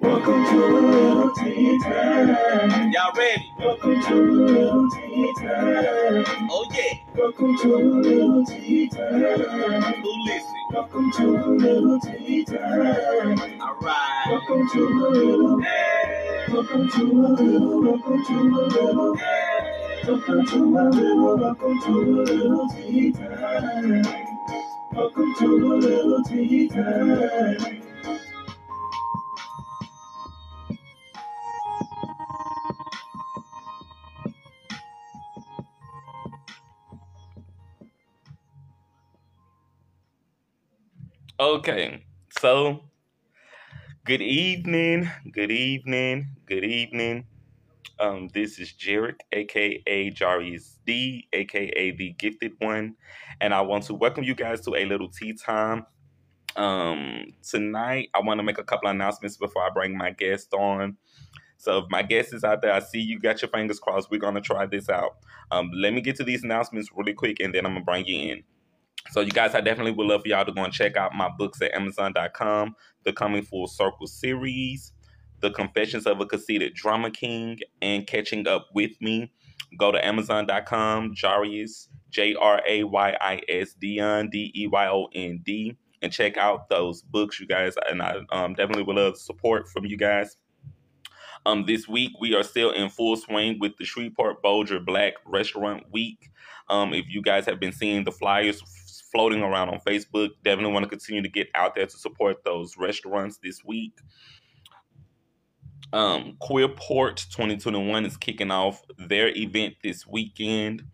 [0.00, 2.92] Welcome to a little tea time.
[2.92, 3.52] Y'all ready?
[3.58, 6.48] Welcome to a little tea time.
[6.50, 6.98] Oh yeah.
[7.16, 9.94] Welcome to a little tea time.
[10.02, 10.54] Who listen?
[10.72, 13.60] Welcome to a little tea time.
[13.60, 14.26] All right.
[14.30, 15.60] Welcome to a little.
[15.60, 16.46] Hey.
[16.52, 17.82] Welcome to a little.
[17.82, 19.16] Welcome to a little.
[20.06, 21.38] Welcome to a little.
[21.38, 24.02] Welcome to a little tea time.
[24.92, 27.79] Welcome to a little tea time.
[41.50, 42.04] Okay,
[42.38, 42.84] so
[44.04, 47.24] good evening, good evening, good evening.
[47.98, 52.94] Um, this is Jarek, aka Jarius D, aka the Gifted One,
[53.40, 55.86] and I want to welcome you guys to a little tea time.
[56.54, 60.98] Um, tonight, I want to make a couple announcements before I bring my guest on.
[61.56, 64.08] So, if my guest is out there, I see you got your fingers crossed.
[64.08, 65.16] We're gonna try this out.
[65.50, 68.34] Um, let me get to these announcements really quick, and then I'm gonna bring you
[68.34, 68.44] in.
[69.10, 71.28] So, you guys, I definitely would love for y'all to go and check out my
[71.28, 72.76] books at Amazon.com.
[73.04, 74.92] The Coming Full Circle series,
[75.40, 79.32] The Confessions of a Conceited Drama King, and Catching Up with Me.
[79.76, 85.08] Go to Amazon.com, Jarius, J R A Y I S, Dion, D E Y O
[85.12, 87.74] N D, and check out those books, you guys.
[87.88, 90.36] And I um, definitely would love support from you guys.
[91.46, 95.84] Um, this week we are still in full swing with the Shreveport Bossier Black Restaurant
[95.90, 96.30] Week.
[96.68, 98.62] Um, if you guys have been seeing the flyers
[99.12, 100.30] floating around on Facebook.
[100.44, 103.92] Definitely want to continue to get out there to support those restaurants this week.
[105.92, 110.84] Um, Queerport 2021 is kicking off their event this weekend,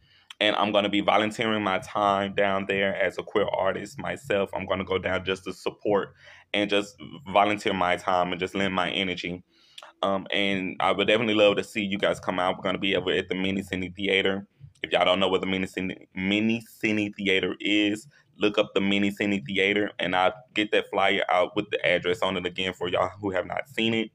[0.41, 4.51] and I'm going to be volunteering my time down there as a queer artist myself.
[4.55, 6.15] I'm going to go down just to support
[6.55, 6.97] and just
[7.31, 9.45] volunteer my time and just lend my energy.
[10.03, 12.57] Um, and I would definitely love to see you guys come out.
[12.57, 14.47] We're going to be over at the Mini Cine Theater.
[14.83, 18.07] If y'all don't know what the Mini Cine, Mini Cine Theater is,
[18.39, 22.21] look up the Mini Cine Theater, and I'll get that flyer out with the address
[22.23, 24.11] on it again for y'all who have not seen it.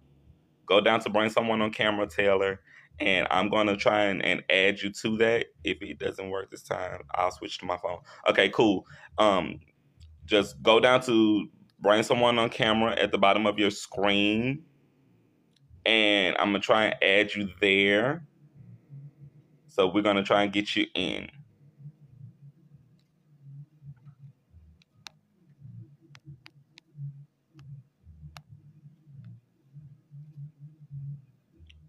[0.67, 2.61] Go down to bring someone on camera, Taylor.
[2.99, 5.47] And I'm going to try and, and add you to that.
[5.65, 8.01] If it doesn't work this time, I'll switch to my phone.
[8.29, 8.87] Okay, cool.
[9.17, 9.61] Um,
[10.31, 11.49] just go down to
[11.81, 14.63] bring someone on camera at the bottom of your screen.
[15.85, 18.25] And I'm going to try and add you there.
[19.67, 21.29] So we're going to try and get you in.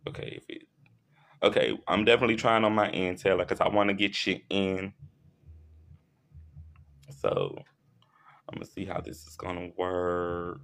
[0.07, 0.63] Okay, if it,
[1.44, 4.94] okay, I'm definitely trying on my end, Taylor, because I want to get you in.
[7.18, 7.56] So
[8.51, 10.59] I'm gonna see how this is gonna work.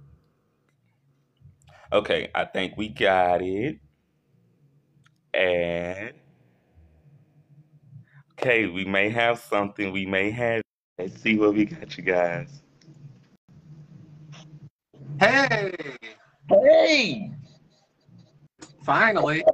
[1.90, 3.78] Okay, I think we got it.
[5.32, 6.12] And
[8.32, 9.90] okay, we may have something.
[9.90, 10.60] We may have.
[10.98, 12.60] Let's see what we got, you guys.
[15.18, 15.72] Hey,
[16.50, 17.32] Hey,
[18.82, 19.44] finally.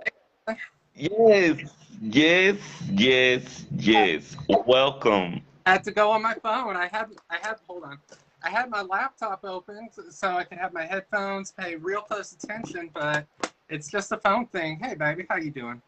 [0.96, 1.58] yes,
[2.00, 2.56] yes,
[2.90, 4.36] yes, yes.
[4.66, 5.42] Welcome.
[5.66, 6.76] I had to go on my phone.
[6.76, 7.10] I have.
[7.30, 7.60] I have.
[7.68, 7.98] hold on.
[8.44, 12.90] I had my laptop open so I could have my headphones pay real close attention,
[12.92, 13.26] but
[13.70, 14.78] it's just a phone thing.
[14.78, 15.80] Hey baby, how you doing?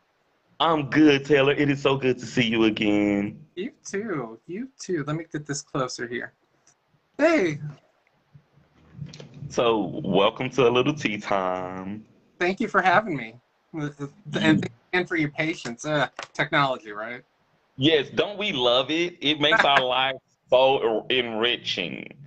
[0.58, 1.52] I'm good, Taylor.
[1.52, 3.38] It is so good to see you again.
[3.56, 4.40] You too.
[4.46, 5.04] You too.
[5.06, 6.32] Let me get this closer here.
[7.18, 7.60] Hey,
[9.48, 12.04] So, welcome to a little tea time.
[12.38, 13.34] thank you for having me.
[14.40, 15.84] And, and for your patience.
[15.84, 17.22] Uh, technology, right?
[17.76, 19.16] Yes, don't we love it?
[19.20, 20.18] It makes our lives
[20.48, 22.25] so enriching.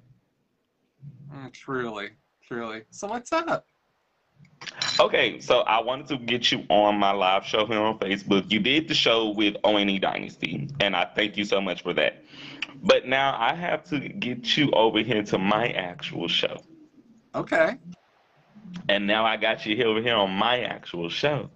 [1.34, 2.10] Mm, truly,
[2.46, 2.84] truly.
[2.90, 3.66] So what's up?
[5.00, 8.52] Okay, so I wanted to get you on my live show here on Facebook.
[8.52, 12.24] You did the show with ONE Dynasty, and I thank you so much for that.
[12.84, 16.62] But now I have to get you over here to my actual show.
[17.36, 17.78] Okay.
[18.88, 21.50] And now I got you over here on my actual show.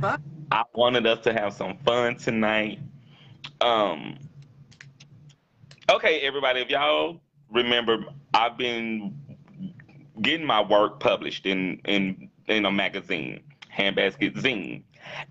[0.00, 0.20] But
[0.50, 2.78] I wanted us to have some fun tonight.
[3.60, 4.16] Um
[5.90, 8.04] Okay, everybody, if y'all remember,
[8.34, 9.14] I've been
[10.22, 13.40] getting my work published in in in a magazine,
[13.74, 14.82] Handbasket Zine.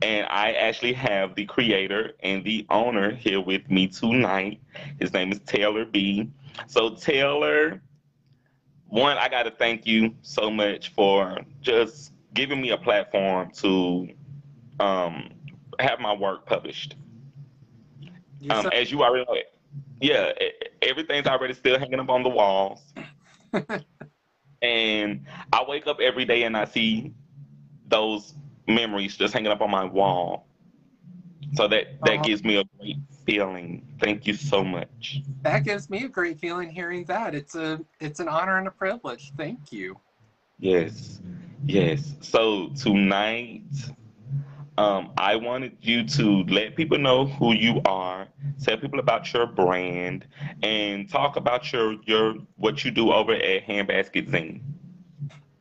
[0.01, 4.59] And I actually have the creator and the owner here with me tonight.
[4.99, 6.29] His name is Taylor B.
[6.67, 7.81] So Taylor,
[8.87, 14.09] one, I got to thank you so much for just giving me a platform to
[14.79, 15.29] um,
[15.79, 16.95] have my work published.
[18.49, 19.37] Um, as you already know,
[20.01, 20.31] yeah,
[20.81, 22.81] everything's already still hanging up on the walls.
[24.61, 27.13] and I wake up every day and I see
[27.87, 28.33] those
[28.67, 30.47] memories just hanging up on my wall.
[31.53, 32.21] So that that Aw.
[32.21, 33.85] gives me a great feeling.
[33.99, 35.21] Thank you so much.
[35.41, 37.33] that gives me a great feeling hearing that.
[37.33, 39.31] It's a it's an honor and a privilege.
[39.37, 39.97] Thank you.
[40.59, 41.21] Yes,
[41.65, 42.15] yes.
[42.21, 43.63] So tonight,
[44.79, 48.29] um, I wanted you to let people know who you are,
[48.63, 50.25] tell people about your brand,
[50.63, 54.61] and talk about your your what you do over at Handbasket Zine.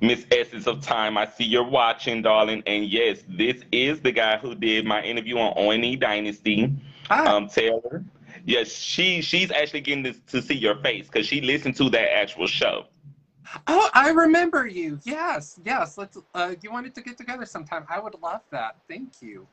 [0.00, 4.36] Miss Essence of Time, I see you're watching, darling, and yes, this is the guy
[4.36, 6.72] who did my interview on ONE Dynasty,
[7.08, 7.24] Hi.
[7.24, 8.04] um, Taylor.
[8.44, 12.12] Yes, she she's actually getting to, to see your face because she listened to that
[12.12, 12.86] actual show.
[13.68, 14.98] oh, I remember you.
[15.04, 15.96] Yes, yes.
[15.96, 16.18] Let's.
[16.34, 17.86] Uh, you wanted to get together sometime.
[17.88, 18.78] I would love that.
[18.88, 19.46] Thank you.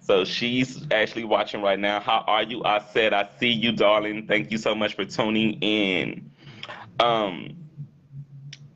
[0.00, 2.00] So she's actually watching right now.
[2.00, 2.64] How are you?
[2.64, 4.26] I said, I see you, darling.
[4.26, 6.30] Thank you so much for tuning in.
[7.00, 7.56] Um,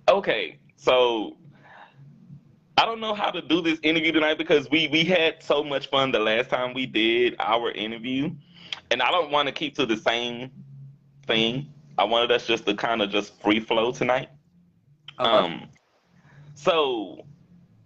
[0.09, 1.37] okay, so
[2.77, 5.89] I don't know how to do this interview tonight because we we had so much
[5.89, 8.31] fun the last time we did our interview,
[8.91, 10.51] and I don't want to keep to the same
[11.27, 11.73] thing.
[11.99, 14.31] I wanted us just to kind of just free flow tonight.
[15.19, 15.69] Love Um,
[16.55, 17.25] so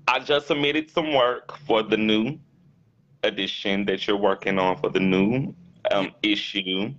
[0.09, 2.39] I just submitted some work for the new
[3.23, 5.55] edition that you're working on for the new
[5.91, 6.93] um, issue,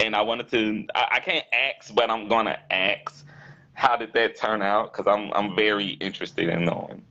[0.00, 0.86] and I wanted to.
[0.94, 3.26] I, I can't ask, but I'm gonna ask.
[3.74, 4.92] How did that turn out?
[4.92, 7.02] Because I'm I'm very interested in knowing.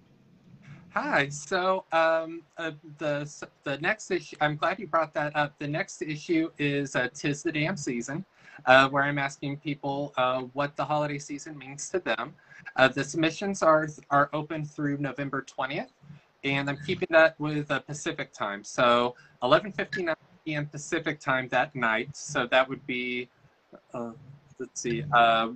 [1.00, 1.30] Hi.
[1.30, 3.32] So um, uh, the
[3.64, 4.36] the next issue.
[4.42, 5.54] I'm glad you brought that up.
[5.60, 8.26] The next issue is uh, "Tis the Damn Season,"
[8.66, 12.34] uh, where I'm asking people uh, what the holiday season means to them.
[12.76, 15.90] Uh, the submissions are are open through November 20th,
[16.44, 18.63] and I'm keeping that with uh, Pacific time.
[18.63, 20.15] So 11:59
[20.46, 20.65] p.m.
[20.67, 22.15] Pacific time that night.
[22.15, 23.29] So that would be,
[23.94, 24.12] uh,
[24.60, 25.50] let's see, uh,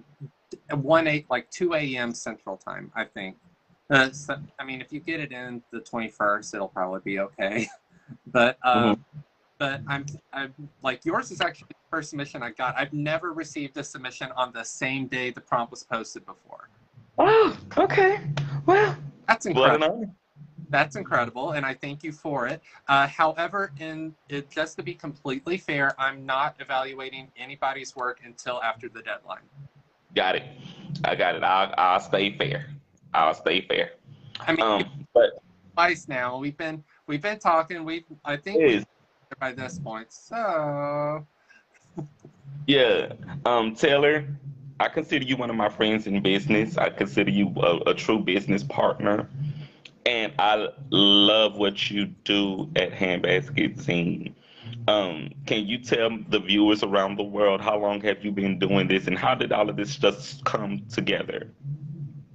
[0.71, 2.13] one eight like 2 a.m.
[2.13, 3.38] Central time, I think.
[3.89, 7.67] Uh, so, I mean, if you get it in the 21st, it'll probably be okay.
[8.27, 8.95] but uh,
[9.57, 12.75] but I'm, I'm like yours is actually the first submission I got.
[12.77, 16.69] I've never received a submission on the same day the prompt was posted before.
[17.17, 18.21] Oh, okay.
[18.65, 18.97] Well,
[19.27, 20.15] That's what incredible.
[20.72, 22.62] That's incredible, and I thank you for it.
[22.88, 28.63] Uh, however, in it, just to be completely fair, I'm not evaluating anybody's work until
[28.63, 29.42] after the deadline.
[30.16, 30.44] Got it.
[31.04, 31.44] I got it.
[31.44, 32.68] I'll I'll stay fair.
[33.13, 33.92] I'll stay fair.
[34.40, 35.42] I mean, Um, but
[35.75, 36.38] twice now.
[36.38, 37.84] We've been we've been talking.
[37.84, 38.86] We I think it we is
[39.40, 40.12] by this point.
[40.13, 41.28] So
[42.68, 43.13] Yeah,
[43.46, 44.25] um, Taylor,
[44.80, 46.78] I consider you one of my friends in business.
[46.78, 49.28] I consider you a, a true business partner,
[50.05, 54.34] and I love what you do at Handbasket Zine.
[54.88, 58.88] Um, can you tell the viewers around the world how long have you been doing
[58.88, 61.51] this, and how did all of this just come together?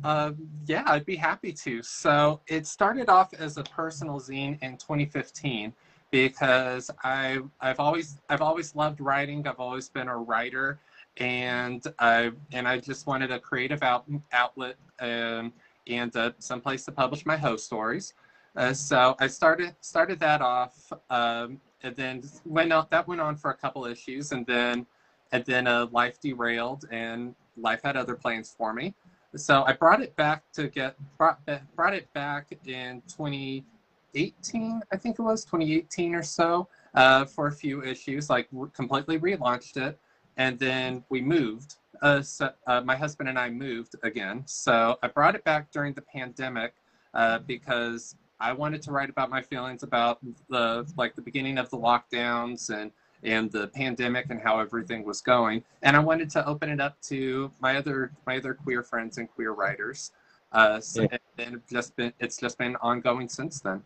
[0.06, 0.32] uh,
[0.66, 1.82] yeah, I'd be happy to.
[1.82, 5.72] So it started off as a personal zine in 2015
[6.12, 9.46] because I I've always I've always loved writing.
[9.48, 10.78] I've always been a writer,
[11.16, 15.52] and I and I just wanted a creative out, outlet um,
[15.88, 18.14] and uh, someplace to publish my hoe stories.
[18.56, 22.86] Uh, so I started started that off, um, and then went on.
[22.90, 24.86] That went on for a couple issues, and then
[25.32, 28.94] and then uh, life derailed, and life had other plans for me.
[29.34, 31.40] So I brought it back to get brought
[31.74, 37.52] brought it back in 2018, I think it was 2018 or so, uh, for a
[37.52, 38.30] few issues.
[38.30, 39.98] Like completely relaunched it,
[40.38, 41.76] and then we moved.
[42.02, 44.42] Uh, so, uh, my husband and I moved again.
[44.46, 46.74] So I brought it back during the pandemic
[47.14, 51.70] uh, because I wanted to write about my feelings about the like the beginning of
[51.70, 52.90] the lockdowns and
[53.22, 55.64] and the pandemic and how everything was going.
[55.82, 59.30] And I wanted to open it up to my other my other queer friends and
[59.30, 60.12] queer writers.
[60.52, 61.18] Uh, so, Yeah.
[61.38, 63.82] and it just been it's just been ongoing since then.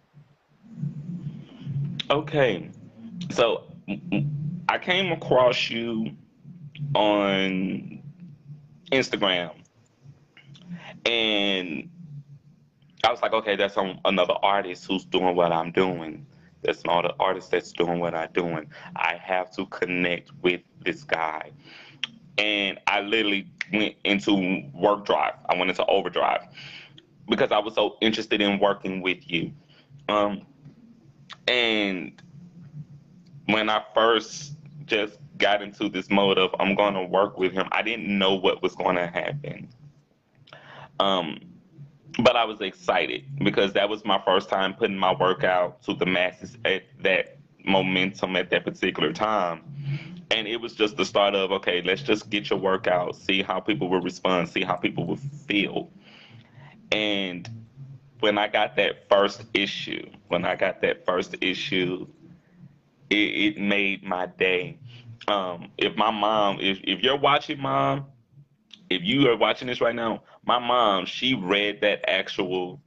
[2.10, 2.70] Okay,
[3.30, 3.64] so
[4.68, 6.10] I came across you
[6.94, 8.02] on
[8.92, 9.52] Instagram,
[11.06, 11.88] and
[13.02, 16.26] I was like, okay, that's another artist who's doing what I'm doing.
[16.62, 18.70] That's another artist that's doing what I'm doing.
[18.96, 21.50] I have to connect with this guy.
[22.37, 25.34] And I literally went into work drive.
[25.49, 26.42] I went into overdrive
[27.28, 29.52] because I was so interested in working with you.
[30.08, 30.42] Um,
[31.49, 32.20] and
[33.46, 37.68] when I first just got into this mode of I'm going to work with him,
[37.73, 39.68] I didn't know what was going to happen.
[41.00, 41.40] Um,
[42.18, 45.94] but I was excited because that was my first time putting my work out to
[45.94, 49.62] the masses at that momentum at that particular time.
[50.30, 53.42] And it was just the start of okay, let's just get your work out, see
[53.42, 55.90] how people will respond, see how people will feel.
[56.92, 57.49] And
[58.20, 62.06] when I got that first issue, when I got that first issue,
[63.09, 64.78] it, it made my day.
[65.28, 68.06] Um, if my mom, if, if you're watching, mom,
[68.88, 72.80] if you are watching this right now, my mom, she read that actual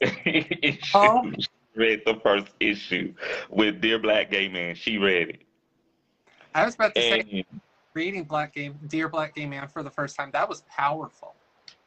[0.00, 0.78] issue.
[0.94, 1.30] Oh.
[1.38, 3.14] She read the first issue
[3.50, 4.74] with Dear Black Gay Man.
[4.74, 5.42] She read it.
[6.54, 7.44] I was about to say
[7.94, 10.30] reading Black Game Dear Black Gay Man for the first time.
[10.32, 11.34] That was powerful.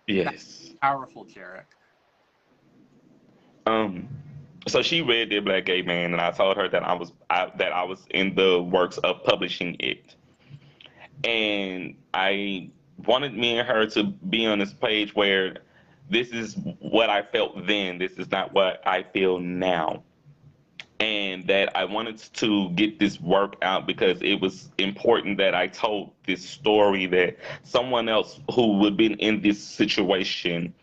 [0.07, 0.71] yes.
[0.81, 1.63] Powerful, Jarek.
[3.65, 4.07] Um,
[4.67, 7.51] so she read Dear Black Gay Man, and I told her that I was I,
[7.57, 10.15] that I was in the works of publishing it,
[11.23, 12.69] and I
[13.05, 15.57] wanted me and her to be on this page where
[16.09, 17.97] this is what I felt then.
[17.97, 20.03] This is not what I feel now.
[20.99, 25.65] And that I wanted to get this work out because it was important that I
[25.65, 30.75] told this story that someone else who would be in this situation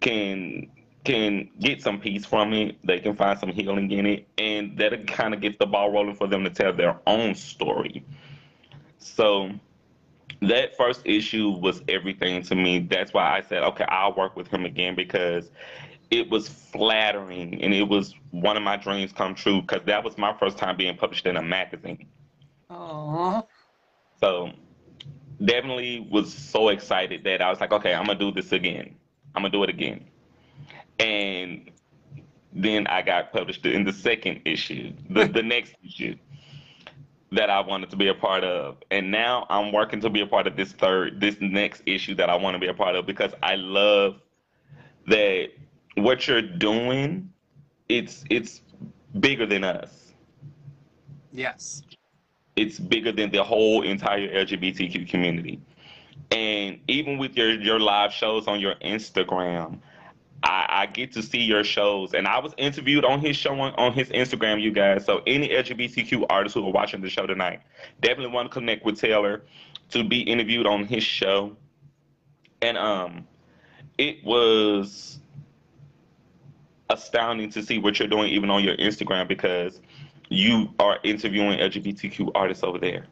[0.00, 0.70] can
[1.08, 2.76] can get some peace from it.
[2.84, 6.14] They can find some healing in it, and that'll kind of get the ball rolling
[6.16, 8.04] for them to tell their own story.
[8.98, 9.50] So
[10.42, 12.80] that first issue was everything to me.
[12.80, 15.50] That's why I said, okay, I'll work with him again because
[16.10, 20.18] it was flattering and it was one of my dreams come true because that was
[20.18, 22.06] my first time being published in a magazine.
[22.70, 23.46] Oh,
[24.20, 24.52] So
[25.42, 28.94] definitely was so excited that I was like, okay, I'm gonna do this again.
[29.34, 30.04] I'm gonna do it again.
[30.98, 31.70] And
[32.52, 36.16] then I got published in the second issue, the, the next issue
[37.32, 38.78] that I wanted to be a part of.
[38.90, 42.30] And now I'm working to be a part of this third, this next issue that
[42.30, 44.20] I want to be a part of because I love
[45.06, 45.48] that
[45.96, 47.30] what you're doing,
[47.88, 48.62] it's it's
[49.20, 50.14] bigger than us.
[51.32, 51.82] yes.
[52.56, 55.60] It's bigger than the whole entire LGBTQ community.
[56.32, 59.78] And even with your your live shows on your Instagram,
[60.42, 63.74] I, I get to see your shows, and I was interviewed on his show on,
[63.74, 65.04] on his Instagram, you guys.
[65.04, 67.60] So any LGBTQ artists who are watching the show tonight,
[68.00, 69.42] definitely want to connect with Taylor
[69.90, 71.56] to be interviewed on his show.
[72.62, 73.26] And um,
[73.96, 75.18] it was
[76.90, 79.80] astounding to see what you're doing even on your Instagram because
[80.28, 83.06] you are interviewing LGBTQ artists over there,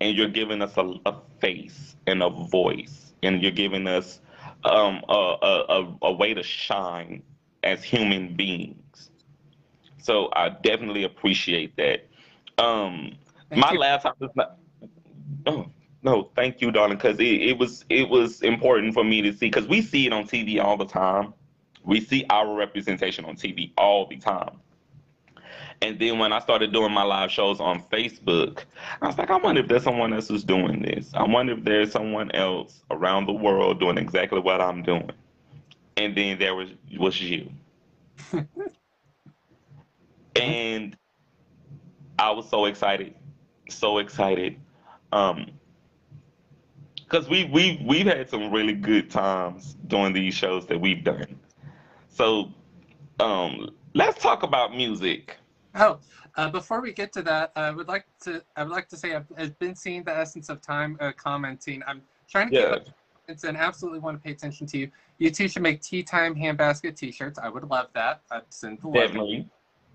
[0.00, 4.20] and you're giving us a, a face and a voice, and you're giving us
[4.64, 7.22] um, a, a, a, way to shine
[7.62, 9.10] as human beings.
[9.98, 12.06] So I definitely appreciate that.
[12.58, 13.16] Um,
[13.54, 13.78] my you.
[13.78, 14.58] laptop is not.
[15.46, 15.66] Oh
[16.02, 19.46] no, thank you, darling, because it, it was it was important for me to see
[19.46, 21.34] because we see it on TV all the time.
[21.84, 24.60] We see our representation on TV all the time.
[25.82, 28.60] And then when I started doing my live shows on Facebook,
[29.02, 31.10] I was like, I wonder if there's someone else who's doing this.
[31.12, 35.10] I wonder if there's someone else around the world doing exactly what I'm doing.
[35.96, 37.50] And then there was was you.
[40.36, 40.96] and
[42.16, 43.14] I was so excited,
[43.68, 44.60] so excited.
[45.10, 45.50] Um,
[46.94, 51.40] because we we we've had some really good times doing these shows that we've done.
[52.08, 52.52] So,
[53.18, 55.38] um, let's talk about music.
[55.74, 56.00] Oh,
[56.36, 59.14] uh, before we get to that, I would like to I would like to say
[59.14, 61.82] I've, I've been seeing the essence of time uh, commenting.
[61.86, 62.82] I'm trying to keep Yeah, up
[63.28, 64.90] it's and absolutely want to pay attention to you.
[65.18, 67.38] You two should make tea time hand basket t-shirts.
[67.38, 68.22] I would love that.
[68.30, 69.06] I'd send the logo.
[69.06, 69.48] definitely.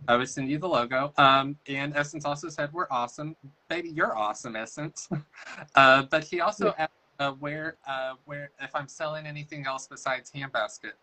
[0.07, 1.13] I would send you the logo.
[1.17, 3.35] Um, and Essence also said we're awesome,
[3.69, 3.89] baby.
[3.89, 5.09] You're awesome, Essence.
[5.75, 10.31] uh, but he also asked uh, where uh, where if I'm selling anything else besides
[10.31, 10.93] handbasket.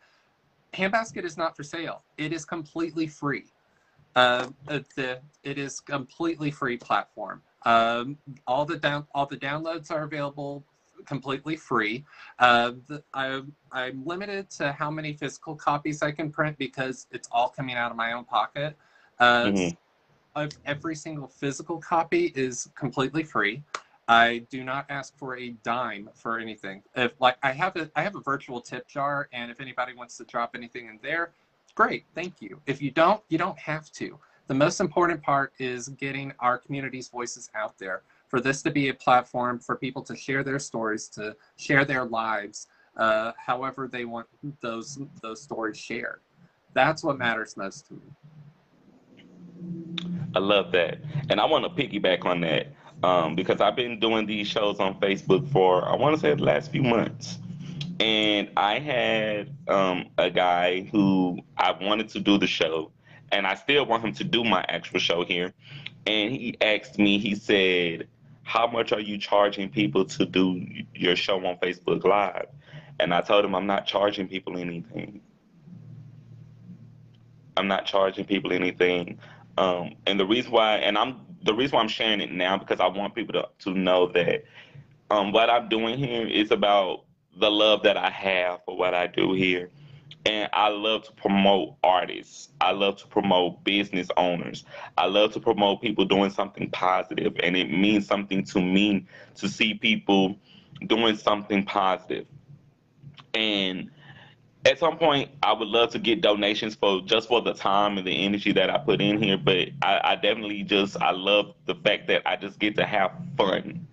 [0.73, 2.03] Handbasket is not for sale.
[2.17, 3.53] It is completely free.
[4.17, 7.43] Uh, the it is completely free platform.
[7.65, 10.65] Um, all the down all the downloads are available
[11.07, 12.05] completely free.
[12.39, 13.43] Uh, the, I,
[13.73, 17.91] I'm limited to how many physical copies I can print because it's all coming out
[17.91, 18.77] of my own pocket.
[19.19, 19.77] Uh, Mhm.
[20.37, 23.63] of every single physical copy is completely free.
[24.09, 26.83] I do not ask for a dime for anything.
[26.97, 30.17] If like I have a I have a virtual tip jar, and if anybody wants
[30.19, 31.33] to drop anything in there,
[31.75, 32.61] great, thank you.
[32.67, 34.19] If you don't, you don't have to.
[34.47, 38.03] The most important part is getting our community's voices out there.
[38.29, 42.05] For this to be a platform for people to share their stories, to share their
[42.05, 42.67] lives,
[42.97, 44.27] uh, however they want
[44.61, 46.21] those those stories shared.
[46.75, 48.01] That's what matters most to me.
[50.35, 50.99] I love that.
[51.31, 52.69] And I want to piggyback on that
[53.03, 56.43] um, because I've been doing these shows on Facebook for, I want to say, the
[56.43, 57.39] last few months.
[58.01, 62.91] And I had um, a guy who I wanted to do the show,
[63.31, 65.53] and I still want him to do my actual show here.
[66.07, 68.09] And he asked me, he said,
[68.43, 72.47] How much are you charging people to do your show on Facebook Live?
[73.01, 75.21] And I told him, I'm not charging people anything.
[77.57, 79.19] I'm not charging people anything.
[79.57, 82.81] Um, and the reason why, and I'm the reason why I'm sharing it now because
[82.81, 84.45] I want people to to know that
[85.11, 87.04] um, what I'm doing here is about
[87.37, 89.71] the love that I have for what I do here,
[90.27, 92.51] and I love to promote artists.
[92.61, 94.65] I love to promote business owners.
[94.97, 99.49] I love to promote people doing something positive, and it means something to me to
[99.49, 100.37] see people
[100.87, 102.27] doing something positive.
[103.35, 103.91] And
[104.65, 108.07] at some point I would love to get donations for just for the time and
[108.07, 111.75] the energy that I put in here, but I, I definitely just I love the
[111.75, 113.87] fact that I just get to have fun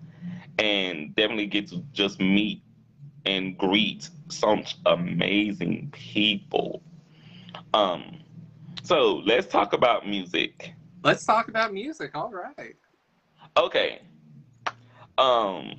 [0.60, 2.62] and definitely get to just meet
[3.25, 6.81] and greet some amazing people.
[7.73, 8.19] Um
[8.84, 10.73] so let's talk about music.
[11.03, 12.12] Let's talk about music.
[12.15, 12.75] All right.
[13.57, 14.01] Okay.
[15.17, 15.73] Um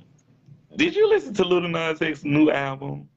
[0.75, 3.07] did you listen to Lil Nas X's new album?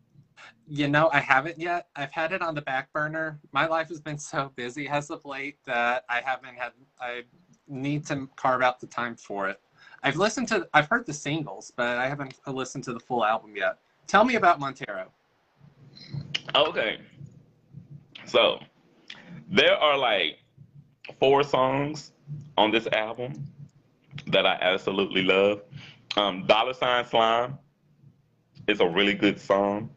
[0.69, 1.87] You know, I haven't yet.
[1.95, 3.39] I've had it on the back burner.
[3.53, 6.73] My life has been so busy as of late that I haven't had.
[7.01, 7.23] I
[7.69, 9.61] need to carve out the time for it.
[10.03, 10.69] I've listened to.
[10.75, 13.79] I've heard the singles, but I haven't listened to the full album yet.
[14.07, 15.11] Tell me about Montero.
[16.55, 16.99] Okay.
[18.25, 18.61] So
[19.49, 20.39] there are like
[21.19, 22.13] four songs
[22.57, 23.47] on this album
[24.29, 25.63] that I absolutely love.
[26.17, 27.59] Um, Dollar Sign Slime
[28.69, 29.91] is a really good song.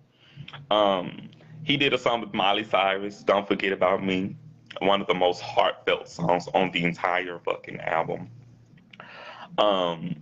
[0.69, 1.29] Um,
[1.63, 4.35] he did a song with Miley Cyrus, Don't Forget About Me,
[4.79, 8.29] one of the most heartfelt songs on the entire fucking album.
[9.57, 10.15] Um,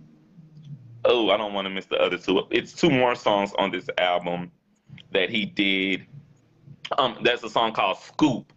[1.08, 2.42] oh, I don't want to miss the other two.
[2.50, 4.52] It's two more songs on this album
[5.12, 6.06] that he did.
[6.96, 8.52] Um, there's a song called Scoop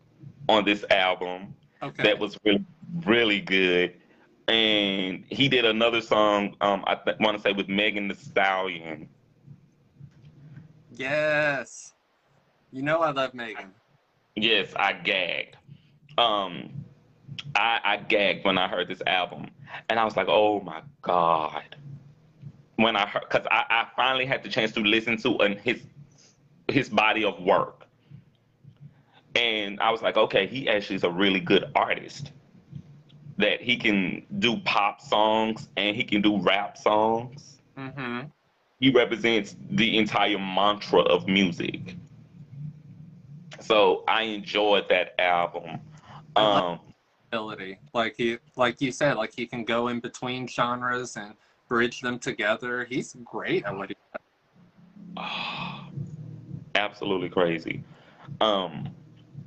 [0.47, 2.03] on this album Okay.
[2.03, 2.63] that was really,
[3.05, 3.95] really good.
[4.47, 9.07] And he did another song, um, I th- want to say with Megan Thee Stallion.
[10.91, 11.93] yes.
[12.71, 13.71] You know I love Megan.
[14.35, 15.57] Yes, I gagged.
[16.17, 16.69] Um,
[17.55, 19.47] I, I gagged when I heard this album,
[19.89, 21.75] and I was like, "Oh my god!"
[22.81, 25.81] When I heard, because I, I finally had the chance to listen to an, his
[26.67, 27.85] his body of work,
[29.35, 32.31] and I was like, "Okay, he actually is a really good artist.
[33.37, 38.27] That he can do pop songs and he can do rap songs." Mm-hmm.
[38.79, 41.95] he represents the entire mantra of music.
[43.61, 45.79] So I enjoyed that album.
[46.35, 46.79] Um,
[47.31, 47.79] ability.
[47.93, 51.35] Like he, like you said, like he can go in between genres and
[51.71, 52.83] bridge them together.
[52.83, 53.95] He's great at what he.
[56.75, 57.81] absolutely crazy.
[58.41, 58.89] Um,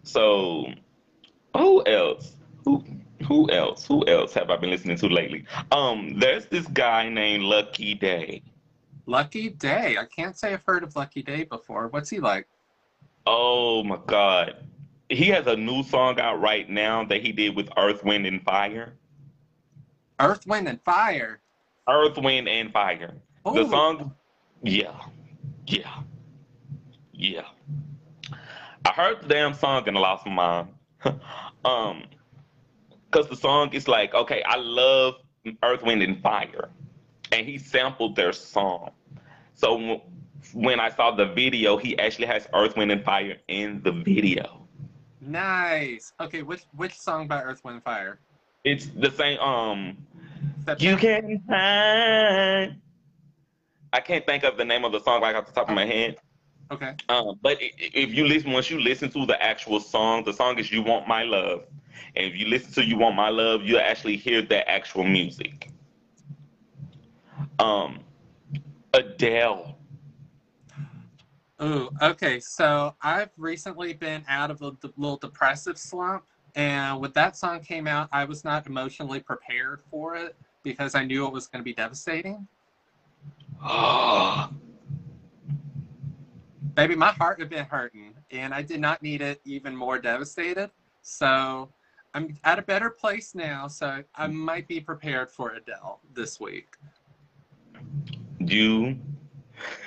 [0.05, 0.73] so
[1.55, 2.37] who else?
[2.65, 2.83] Who
[3.29, 3.87] who else?
[3.87, 5.45] Who else have I been listening to lately?
[5.71, 8.43] Um, there's this guy named Lucky Daye.
[9.05, 9.99] Lucky Daye.
[9.99, 11.89] I can't say I've heard of Lucky Daye before.
[11.89, 12.49] What's he like?
[13.27, 14.65] Oh my God.
[15.11, 18.43] He has a new song out right now that he did with Earth, Wind, and
[18.43, 18.95] Fire.
[20.19, 21.43] Earth, Wind, and Fire.
[21.89, 23.15] Earth, Wind, and Fire.
[23.45, 23.71] The Oh.
[23.71, 24.15] song,
[24.63, 24.99] yeah,
[25.67, 26.03] yeah,
[27.13, 27.45] yeah.
[28.87, 30.69] I heard the damn song and I lost my mind.
[31.65, 32.05] um,
[33.11, 35.15] because the song is like, okay, I love
[35.63, 36.71] Earth, Wind, and Fire,
[37.33, 38.91] and he sampled their song.
[39.55, 40.01] So w-
[40.53, 44.67] when I saw the video, he actually has Earth, Wind, and Fire in the video.
[45.21, 46.13] Nice.
[46.21, 48.19] Okay, which which song by Earth, Wind, and Fire?
[48.65, 49.39] It's the same.
[49.41, 49.97] Um,
[50.65, 52.81] That- you can hide.
[53.93, 55.85] I can't think of the name of the song right off the top of my
[55.85, 56.17] head.
[56.71, 56.95] Okay.
[57.09, 60.33] Um, but i- i- if you listen, once you listen to the actual song, the
[60.33, 61.67] song is "You Want My Love,"
[62.17, 65.71] and if you listen to "You Want My Love," you actually hear the actual music.
[67.59, 68.01] Um,
[68.95, 69.79] Adele.
[71.63, 72.41] Ooh, okay.
[72.41, 76.25] So I've recently been out of a d- little depressive slump,
[76.57, 81.05] and when that song came out, I was not emotionally prepared for it because I
[81.05, 82.49] knew it was going to be devastating.
[83.63, 84.51] Oh.
[86.75, 90.71] Baby, my heart had been hurting, and I did not need it even more devastated.
[91.03, 91.69] So
[92.15, 96.77] I'm at a better place now, so I might be prepared for Adele this week.
[98.41, 98.99] you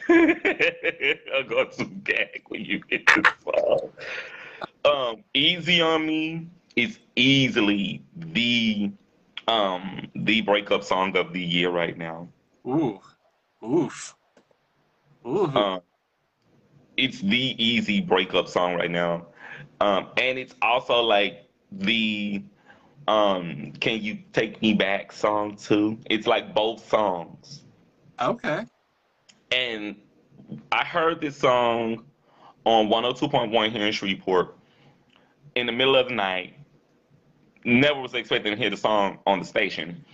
[0.09, 3.89] I got some gag when you get this song.
[4.85, 8.91] Um, "Easy on Me" is easily the
[9.47, 12.27] um the breakup song of the year right now.
[12.67, 12.99] Ooh,
[13.63, 14.15] oof,
[15.25, 15.51] ooh.
[15.55, 15.81] Um,
[16.97, 19.27] it's the easy breakup song right now,
[19.81, 22.43] um, and it's also like the
[23.07, 25.99] um "Can You Take Me Back" song too.
[26.09, 27.63] It's like both songs.
[28.19, 28.65] okay.
[29.51, 29.95] And
[30.71, 32.05] I heard this song
[32.65, 34.57] on 102.1 here in Shreveport
[35.55, 36.56] in the middle of the night.
[37.67, 40.05] Never was expecting to hear the song on the station.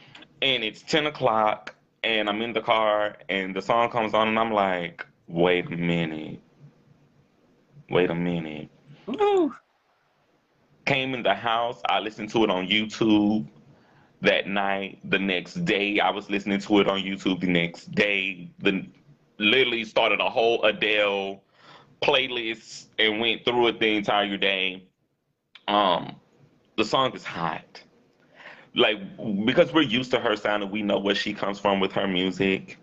[0.41, 4.39] And it's 10 o'clock, and I'm in the car, and the song comes on, and
[4.39, 6.41] I'm like, wait a minute.
[7.91, 8.71] Wait a minute.
[9.07, 9.53] Ooh.
[10.85, 13.45] Came in the house, I listened to it on YouTube
[14.21, 14.97] that night.
[15.03, 18.49] The next day, I was listening to it on YouTube the next day.
[18.63, 18.83] The
[19.37, 21.43] literally started a whole Adele
[22.01, 24.87] playlist and went through it the entire day.
[25.67, 26.15] Um,
[26.77, 27.81] the song is hot.
[28.75, 28.97] Like
[29.45, 32.07] because we're used to her sound and we know where she comes from with her
[32.07, 32.77] music.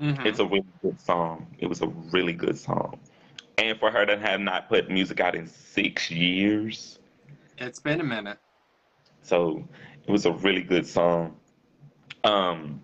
[0.00, 0.24] Mhm.
[0.26, 1.46] It's a really good song.
[1.58, 2.98] It was a really good song.
[3.58, 6.98] And for her to have not put music out in six years,
[7.58, 8.38] It's been a minute.
[9.22, 9.62] so
[10.06, 11.36] it was a really good song.
[12.24, 12.80] Um,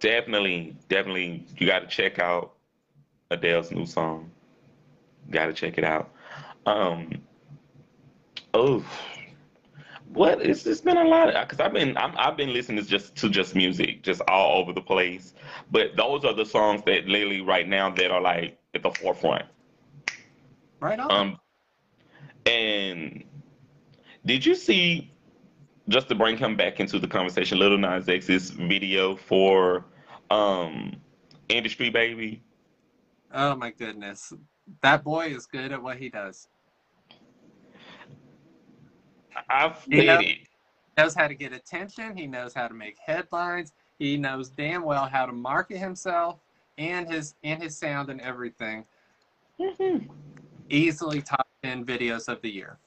[0.00, 2.54] definitely, definitely, you got to check out
[3.30, 4.30] Adele's new song.
[5.30, 6.10] Got to check it out.
[6.66, 7.10] Um,
[8.54, 8.84] oh,
[10.12, 10.40] what?
[10.42, 13.28] It's it's been a lot because I've been I'm, I've been listening to just to
[13.28, 15.34] just music, just all over the place.
[15.70, 19.44] But those are the songs that literally right now that are like at the forefront.
[20.80, 21.10] Right on.
[21.10, 21.38] Um,
[22.46, 23.24] and
[24.24, 25.12] did you see,
[25.88, 29.84] just to bring him back into the conversation, Little Nas X's video for
[30.30, 30.96] um,
[31.48, 32.42] Industry Baby?
[33.32, 34.32] oh my goodness.
[34.82, 36.48] That boy is good at what he does.
[39.48, 40.38] I've You said know- it.
[40.98, 42.16] knows how to get attention.
[42.16, 43.72] He knows how to make headlines.
[43.98, 46.38] He knows damn well how to market himself
[46.78, 48.84] and his and his sound and everything.
[49.58, 50.08] Mhm.
[50.68, 52.78] Easily top ten videos of the year.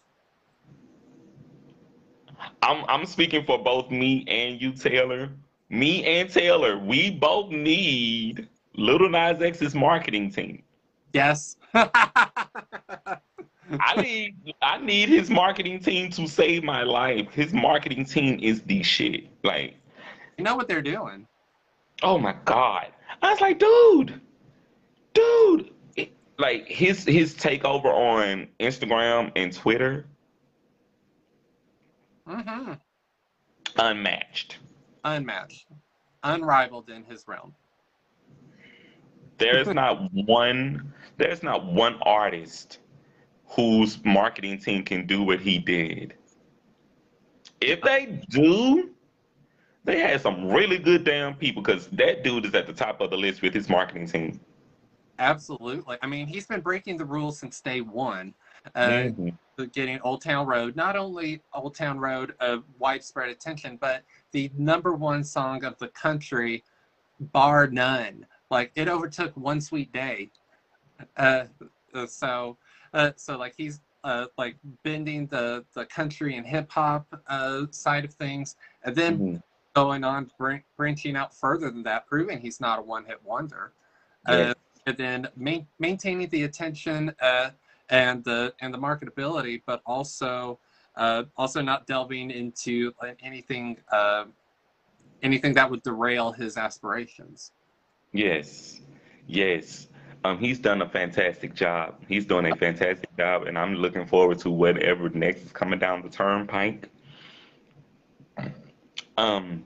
[2.62, 5.31] I'm I'm speaking for both me and you, Taylor.
[5.69, 10.63] Me and Taylor, we both need Little Nas X's marketing team.
[11.13, 11.57] Yes.
[13.79, 17.32] I need I need his marketing team to save my life.
[17.32, 19.25] His marketing team is the shit.
[19.43, 19.75] Like,
[20.38, 21.27] you know what they're doing.
[22.03, 22.88] oh my god.
[23.21, 24.19] I was like, dude,
[25.13, 25.71] dude.
[25.95, 30.05] It- like his his takeover on Instagram and Twitter,
[32.27, 32.73] Mm-hmm.
[33.77, 34.58] unmatched.
[35.03, 35.65] Unmatched.
[36.23, 37.53] Unrivaled in his realm.
[39.38, 40.93] There's not one.
[41.17, 42.79] There's not one artist
[43.49, 46.13] whose marketing team can do what he did.
[47.59, 48.91] If they do,
[49.83, 53.09] they had some really good damn people because that dude is at the top of
[53.09, 54.39] the list with his marketing team.
[55.17, 55.97] Absolutely.
[56.01, 58.33] I mean, he's been breaking the rules since day one.
[58.75, 59.38] Uh, Mhm.
[59.73, 64.93] getting Old Town Road, not only Old Town Road of widespread attention, but the number
[64.93, 66.63] one song of the country,
[67.19, 68.25] bar none.
[68.49, 70.31] Like it overtook One Sweet Day.
[71.17, 71.45] Uh,
[71.93, 72.57] uh, so,
[72.93, 78.06] uh, so like he's uh, like bending the the country and hip hop uh, side
[78.06, 79.43] of things, and then Mhm.
[79.75, 83.73] going on bran- branching out further than that, proving he's not a one hit wonder.
[84.25, 84.54] Uh,
[84.88, 87.52] and then main, maintaining the attention uh,
[87.89, 90.60] and the and the marketability, but also
[90.95, 94.25] uh, also not delving into anything uh,
[95.21, 97.52] anything that would derail his aspirations.
[98.13, 98.82] Yes,
[99.28, 99.88] yes.
[100.25, 101.95] Um, he's done a fantastic job.
[102.08, 106.01] He's doing a fantastic job, and I'm looking forward to whatever next is coming down
[106.01, 106.89] the turnpike.
[109.17, 109.63] Um,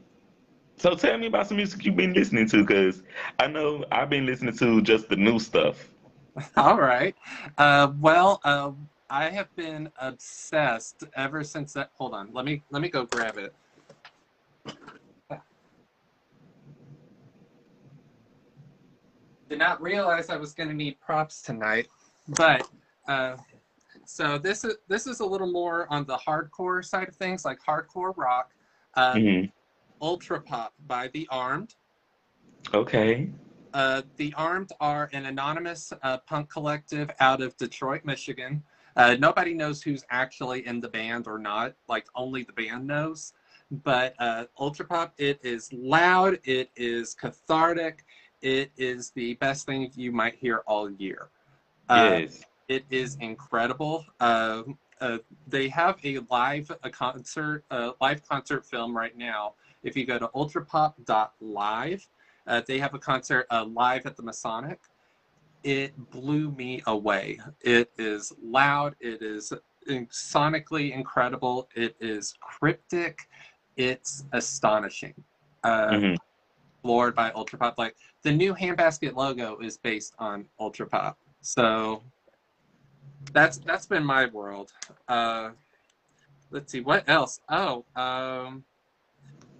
[0.78, 3.02] so tell me about some music you've been listening to, because
[3.40, 5.88] I know I've been listening to just the new stuff.
[6.58, 7.16] All right.
[7.58, 8.72] Uh, well, uh,
[9.10, 11.92] I have been obsessed ever since that.
[11.98, 12.30] Hold on.
[12.34, 13.54] Let me let me go grab it.
[19.54, 21.88] Did not realize I was going to need props tonight,
[22.30, 22.68] but
[23.08, 23.36] uh,
[24.04, 27.60] so this is this is a little more on the hardcore side of things, like
[27.62, 28.52] hardcore rock.
[28.96, 29.52] Uh, Mhm.
[30.02, 31.76] Ultra Pop by The Armed.
[32.74, 33.30] Okay.
[33.76, 38.64] Uh, the Armed are an anonymous uh, punk collective out of Detroit, Michigan.
[38.96, 41.76] Uh, nobody knows who's actually in the band or not.
[41.88, 43.34] Like only the band knows.
[43.70, 46.40] But uh, Ultra Pop, it is loud.
[46.44, 48.04] It is cathartic.
[48.44, 51.30] It is the best thing you might hear all year.
[51.90, 52.46] Uh, Yes.
[52.70, 54.06] it is incredible.
[54.20, 54.64] Uh,
[55.02, 59.56] uh, they have a live a concert, a live concert film right now.
[59.84, 62.10] If you go to ultrapop.live,
[62.48, 64.80] uh, they have a concert uh, live at the Masonic.
[65.64, 67.40] It blew me away.
[67.62, 68.96] It is loud.
[69.02, 69.54] It is
[69.88, 71.70] sonically incredible.
[71.76, 73.28] It is cryptic.
[73.78, 75.16] It's astonishing.
[75.64, 76.18] Uh, Mhm.
[76.84, 77.78] Floored by Ultrapop.
[77.78, 81.16] Like the new Handbasket logo is based on Ultrapop.
[81.42, 82.04] So
[83.32, 84.74] that's that's been my world.
[85.08, 85.52] Uh,
[86.52, 87.40] let's see what else.
[87.50, 88.66] Oh, um,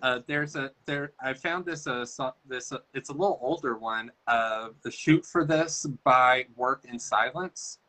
[0.02, 1.14] uh, there's a there.
[1.22, 2.06] I found this uh
[2.46, 4.12] this uh, it's a little older one.
[4.28, 7.80] Uh, the shoot for this by Work in Silence.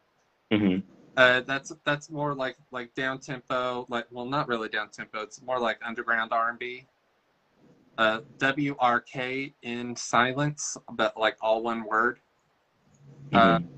[0.53, 0.85] Mhm.
[1.17, 5.23] Uh, that's that's more like like down tempo, like well, not really down tempo.
[5.23, 6.87] It's more like underground R and B.
[7.97, 12.21] Uh, WRK in silence, but like all one word.
[13.33, 13.75] Uh, Mhm.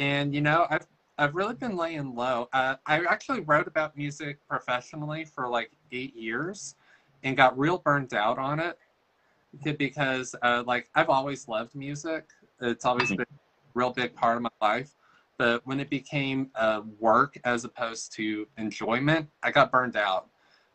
[0.00, 0.86] and you know i've
[1.18, 6.16] i've really been laying low uh, i actually wrote about music professionally for like eight
[6.16, 6.74] years
[7.22, 8.78] and got real burned out on it
[9.78, 13.16] because uh, like i've always loved music it's always Mhm.
[13.16, 13.38] been a
[13.74, 14.94] real big part of my life
[15.38, 20.29] but when it became uh, work as opposed to enjoyment i got burned out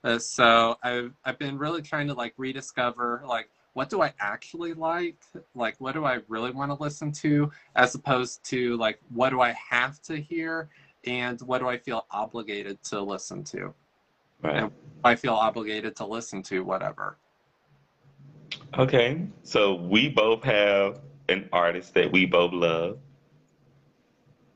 [0.06, 4.74] uh, so I've, I've been really trying to like rediscover like what do i actually
[4.74, 5.18] like
[5.54, 9.42] like what do i really want to listen to as opposed to like what do
[9.42, 10.70] I have to hear
[11.06, 13.74] and what do I feel obligated to listen to?
[14.42, 14.72] Right.
[15.04, 17.18] I feel obligated to listen to whatever.
[18.78, 19.26] Okay.
[19.44, 22.98] So we both have an artist that we both love.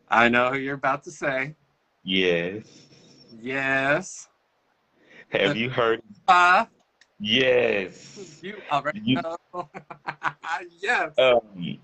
[0.10, 1.56] I know who you're about to say.
[2.04, 2.66] Yes.
[3.40, 4.28] Yes.
[5.32, 6.02] Have you heard?
[6.28, 6.68] Ah,
[7.20, 8.40] Yes.
[8.42, 9.38] you already You- know.
[10.82, 11.18] yes.
[11.20, 11.78] Um,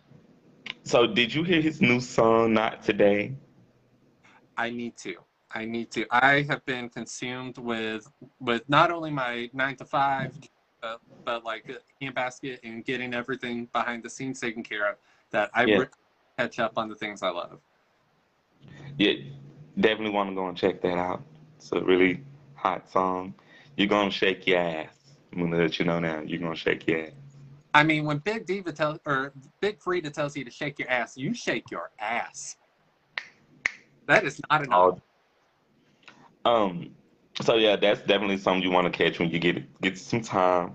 [0.84, 3.36] so did you hear his new song, Not Today?
[4.58, 5.16] I need to.
[5.52, 6.06] I need to.
[6.10, 10.34] I have been consumed with with not only my nine to five,
[10.82, 14.96] uh, but like a Handbasket and getting everything behind the scenes taken care of.
[15.32, 15.78] That I Yeah.
[15.80, 15.88] re-
[16.38, 17.60] catch up on the things I love.
[18.98, 19.14] Yeah,
[19.80, 21.22] definitely want to go and check that out.
[21.74, 22.24] A really
[22.66, 23.36] hot song.
[23.78, 24.96] You're gonna shake your ass.
[25.32, 26.22] I'm gonna let you know now.
[26.26, 27.12] You're gonna shake your ass.
[27.76, 31.16] I mean, when Big Diva tells or Big Freedia tells you to shake your ass,
[31.16, 32.58] you shake your ass.
[34.08, 35.00] That is not enough.
[36.46, 36.90] All- Um,
[37.42, 40.74] so yeah, that's definitely something you want to catch when you get get some time.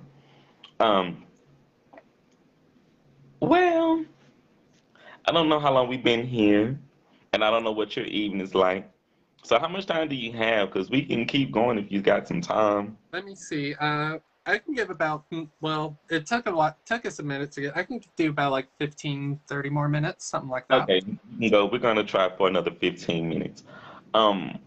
[0.79, 1.25] Um,
[3.41, 4.05] well,
[5.27, 6.79] I don't know how long we've been here,
[7.33, 8.89] and I don't know what your evening is like.
[9.43, 10.73] So how much time do you have?
[10.73, 12.97] Because we can keep going if you got some time.
[13.13, 13.75] Let me see.
[13.75, 17.53] Uh, I can give about mm, well, it took a lot took us a minute
[17.53, 20.83] to get I can do about like 15, 30 more minutes, something like that.
[20.83, 21.03] Okay,
[21.39, 21.67] you go.
[21.67, 23.65] We're gonna try for another 15 minutes.
[24.15, 24.59] Um,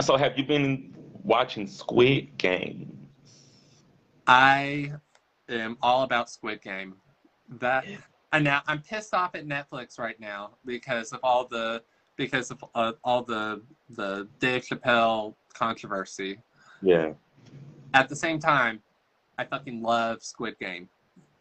[0.00, 2.90] so have you been watching Squid Game?
[4.26, 4.92] I
[5.48, 6.96] am all about Squid Game.
[7.60, 7.86] That
[8.32, 11.82] and now I'm pissed off at Netflix right now because of all the
[12.16, 16.38] because of uh, all the the Dave Chappelle controversy.
[16.82, 17.12] Yeah.
[17.92, 18.80] At the same time,
[19.38, 20.88] I fucking love Squid Game.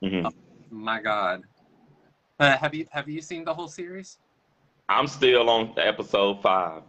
[0.03, 0.27] hmm
[0.69, 1.43] My God.
[2.39, 4.17] Uh, have you have you seen the whole series?
[4.89, 6.83] I'm still on episode five.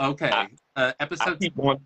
[0.00, 0.30] Okay.
[0.30, 1.78] I- Uh, I episode keep going.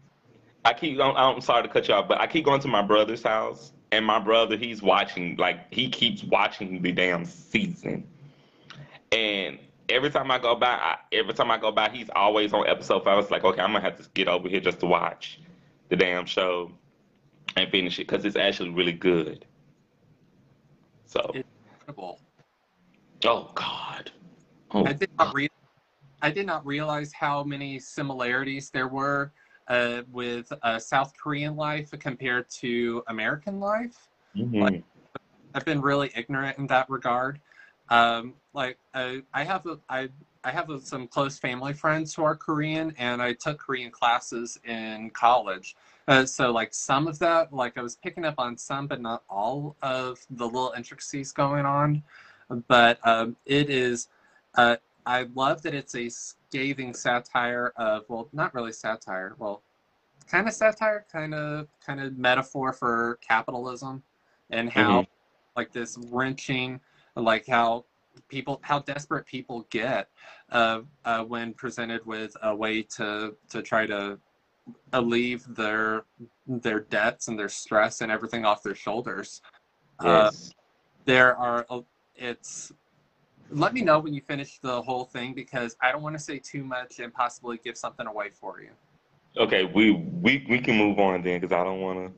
[0.64, 0.98] I keep.
[0.98, 3.72] I'm, I'm sorry to cut you off, but I keep going to my brother's house,
[3.92, 5.36] and my brother he's watching.
[5.36, 8.08] Like he keeps watching the damn season,
[9.12, 9.58] and
[9.88, 13.04] every time I go by, I, every time I go by, he's always on episode
[13.04, 13.18] five.
[13.18, 15.40] It's like, okay, I'm gonna have to get over here just to watch
[15.88, 16.70] the damn show
[17.56, 19.46] and finish it because it's actually really good.
[21.06, 22.20] So, incredible.
[23.24, 24.10] oh God,
[24.72, 25.48] oh I did not re-
[26.20, 29.32] I did not realize how many similarities there were
[29.68, 34.08] uh, with uh, South Korean life compared to American life.
[34.36, 34.82] mhm.
[35.54, 37.40] I've been really ignorant in that regard.
[37.88, 40.08] Um, like uh, I have a, I
[40.42, 44.58] I have a, some close family friends who are Korean, and I took Korean classes
[44.64, 45.76] in college.
[46.08, 49.22] Uh, so like some of that, like I was picking up on some, but not
[49.30, 52.02] all of the little intricacies going on.
[52.66, 54.08] But um, it is.
[54.56, 59.36] Uh, I love that it's a scathing satire of well, not really satire.
[59.38, 59.62] Well,
[60.28, 64.02] kind of satire, kind of kind of metaphor for capitalism
[64.50, 65.06] and how
[65.56, 66.80] like this wrenching,
[67.14, 67.84] like how
[68.28, 70.08] people how desperate people get
[70.50, 74.18] uh, uh, when presented with a way to to try to
[74.92, 76.04] alleviate their
[76.46, 79.40] their debts and their stress and everything off their shoulders.
[80.00, 80.54] Uh, yes.
[81.04, 81.80] there are uh,
[82.16, 82.72] it's
[83.50, 86.38] let me know when you finish the whole thing because I don't want to say
[86.38, 88.70] too much and possibly give something away for you.
[89.36, 92.12] Okay, we we we can move on then because I don't want to.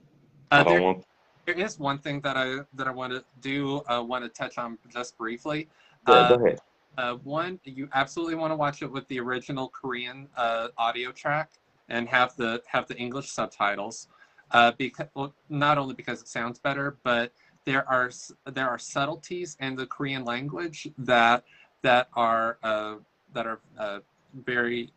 [0.51, 1.05] I Uh, don't there, want.
[1.47, 4.59] there is one thing that I that I want to do uh, want to touch
[4.59, 5.69] on just briefly.
[6.07, 6.61] Uh, go ahead.
[6.99, 11.51] uh, one, you absolutely want to watch it with the original Korean uh, audio track
[11.89, 14.09] and have the have the English subtitles.
[14.53, 17.33] Uh, because well, not only because it sounds better, but
[17.65, 18.11] there are
[18.47, 21.45] there are subtleties in the Korean language that
[21.83, 22.97] that are uh,
[23.33, 24.01] that are uh,
[24.35, 24.93] very.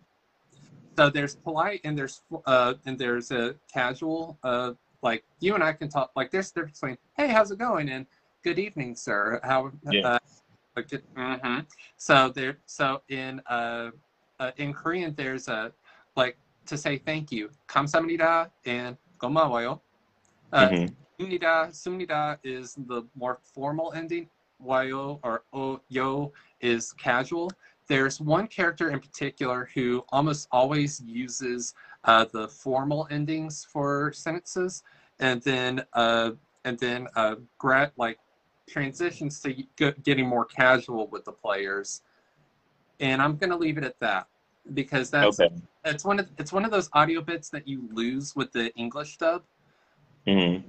[0.98, 4.38] So there's polite and there's uh, and there's a casual.
[4.44, 6.12] Uh, like you and I can talk.
[6.16, 8.06] Like there's a difference between "Hey, how's it going?" and
[8.44, 10.18] "Good evening, sir." How Yeah.
[10.77, 11.59] uh, like, hmm
[11.97, 13.91] So there, so in uh,
[14.39, 15.73] uh, in Korean, there's a
[16.17, 16.37] like
[16.67, 19.81] to say thank you, 감사합니다 and 고마워요.
[20.53, 20.97] Uh, Mhm.
[21.21, 24.29] 습니다, 습니다 is the more formal ending.
[24.61, 27.51] 와요 or o yo is casual.
[27.89, 34.83] There's one character in particular who almost always uses uh, the formal endings for sentences,
[35.21, 36.33] and then uh,
[36.65, 38.19] and then uh, gra- like
[38.68, 39.54] transitions to
[40.04, 42.02] getting more casual with the players.
[43.00, 44.28] And I'm gonna leave it at that
[44.74, 45.54] because that's Okay.
[45.86, 49.18] it's one of it's one of those audio bits that you lose with the English
[49.18, 49.44] dub.
[50.28, 50.64] Mhm.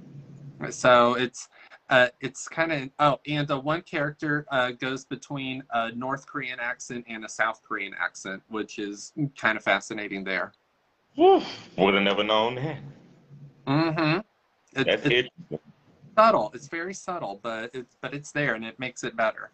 [0.69, 1.49] So it's
[1.89, 6.59] uh, it's kind of oh, and uh, one character uh, goes between a North Korean
[6.59, 10.53] accent and a South Korean accent, which is kind of fascinating there.
[11.15, 12.77] Would have never known that.
[13.67, 14.17] Mm-hmm.
[14.79, 15.61] It, That's it's it.
[16.17, 16.51] Subtle.
[16.53, 19.51] It's very subtle, but it's but it's there, and it makes it better.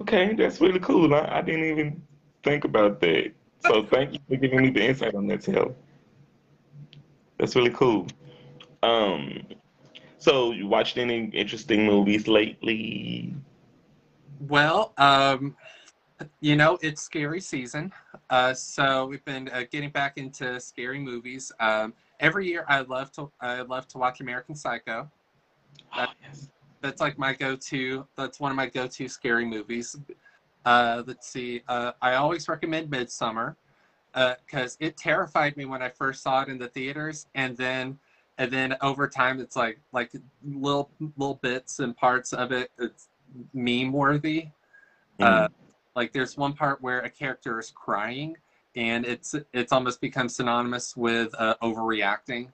[0.00, 1.14] Okay, that's really cool.
[1.14, 2.02] I, I didn't even
[2.42, 3.32] think about that.
[3.60, 5.74] So thank you for giving me the insight on that, Taylor.
[7.38, 8.06] That's really cool.
[8.82, 9.42] Um,
[10.18, 13.34] so you watched any interesting movies lately?
[14.40, 15.56] Well, um,
[16.40, 17.92] you know, it's scary season.
[18.30, 21.52] Uh, so we've been uh, getting back into scary movies.
[21.60, 25.10] Um, every year, I love to I love to watch American Psycho.
[25.96, 26.48] Oh, yes.
[26.80, 28.06] That's like my go-to.
[28.16, 29.96] That's one of my go-to scary movies.
[30.64, 31.62] Uh, let's see.
[31.68, 33.56] Uh, I always recommend Midsommar
[34.14, 37.98] because it terrified me when I first saw it in the theaters, and then
[38.38, 40.12] and then over time, it's like like
[40.44, 42.70] little little bits and parts of it.
[42.78, 43.08] It's
[43.54, 44.48] meme worthy.
[45.20, 45.48] Uh,
[45.94, 48.36] like there's one part where a character is crying,
[48.74, 52.48] and it's it's almost become synonymous with uh, overreacting,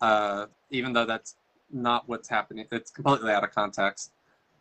[0.00, 1.36] uh, even though that's
[1.72, 2.66] not what's happening.
[2.70, 4.12] It's completely out of context.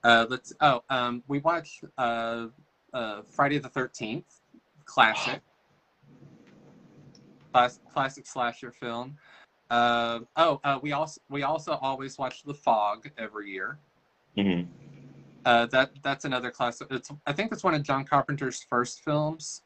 [0.03, 0.53] Uh, let's.
[0.61, 2.47] Oh, um, we watched uh,
[2.93, 4.41] uh, Friday the Thirteenth,
[4.85, 5.41] classic,
[7.53, 9.17] class, classic slasher film.
[9.69, 13.79] Uh, oh, uh, we also we also always watch The Fog every year.
[14.37, 14.61] hmm
[15.45, 16.87] Uh, that that's another classic.
[16.91, 19.63] It's I think it's one of John Carpenter's first films.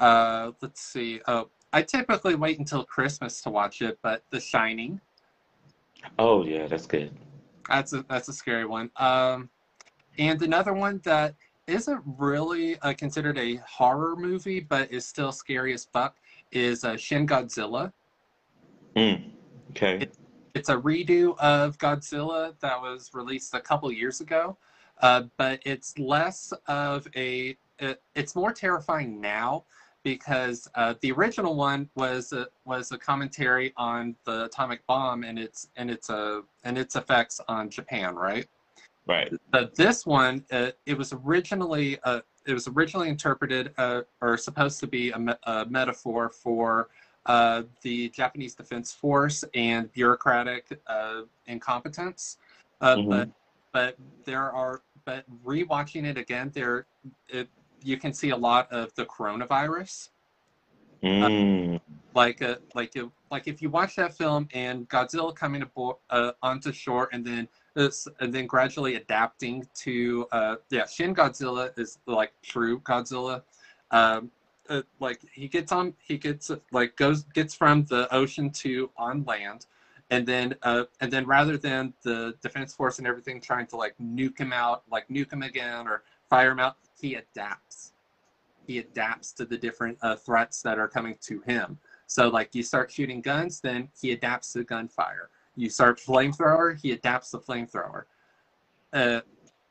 [0.00, 1.20] Uh, let's see.
[1.28, 5.00] Oh, I typically wait until Christmas to watch it, but The Shining.
[6.18, 7.12] Oh yeah, that's good.
[7.68, 8.90] That's a that's a scary one.
[8.96, 9.48] Um,
[10.18, 11.34] and another one that
[11.66, 16.16] isn't really uh, considered a horror movie, but is still scary as fuck,
[16.50, 17.92] is uh, Shin Godzilla.
[18.96, 19.30] Mm.
[19.70, 20.08] Okay.
[20.54, 24.58] It's a redo of Godzilla that was released a couple years ago,
[25.00, 27.56] uh, but it's less of a.
[27.78, 29.64] It, it's more terrifying now
[30.02, 35.38] because uh, the original one was a, was a commentary on the atomic bomb and
[35.38, 38.46] its and its uh, and its effects on Japan, right?
[39.06, 39.32] Right.
[39.50, 44.80] But this one, uh, it was originally uh, it was originally interpreted uh, or supposed
[44.80, 46.88] to be a, me- a metaphor for
[47.26, 52.38] uh, the Japanese Defense Force and bureaucratic uh, incompetence.
[52.80, 53.08] Uh, Mhm.
[53.08, 53.28] But
[53.72, 56.86] but there are but rewatching it again, there
[57.28, 57.48] it,
[57.84, 60.08] you can see a lot of the coronavirus
[61.02, 61.80] Mm.
[62.14, 66.32] like a like a, like if you watch that film and Godzilla coming aboard uh,
[66.42, 71.98] onto shore and then this and then gradually adapting to uh yeah Shin Godzilla is
[72.06, 73.42] like true Godzilla
[73.90, 74.30] um
[74.68, 78.90] uh, like he gets on he gets uh, like goes gets from the ocean to
[78.96, 79.66] on land
[80.10, 83.94] and then uh and then rather than the defense force and everything trying to like
[84.00, 87.92] nuke him out like nuke him again or fire him out he adapts
[88.66, 91.78] he adapts to the different uh, threats that are coming to him.
[92.06, 95.30] So, like, you start shooting guns, then he adapts to gunfire.
[95.56, 98.04] You start flamethrower, he adapts to flamethrower.
[98.92, 99.20] Uh,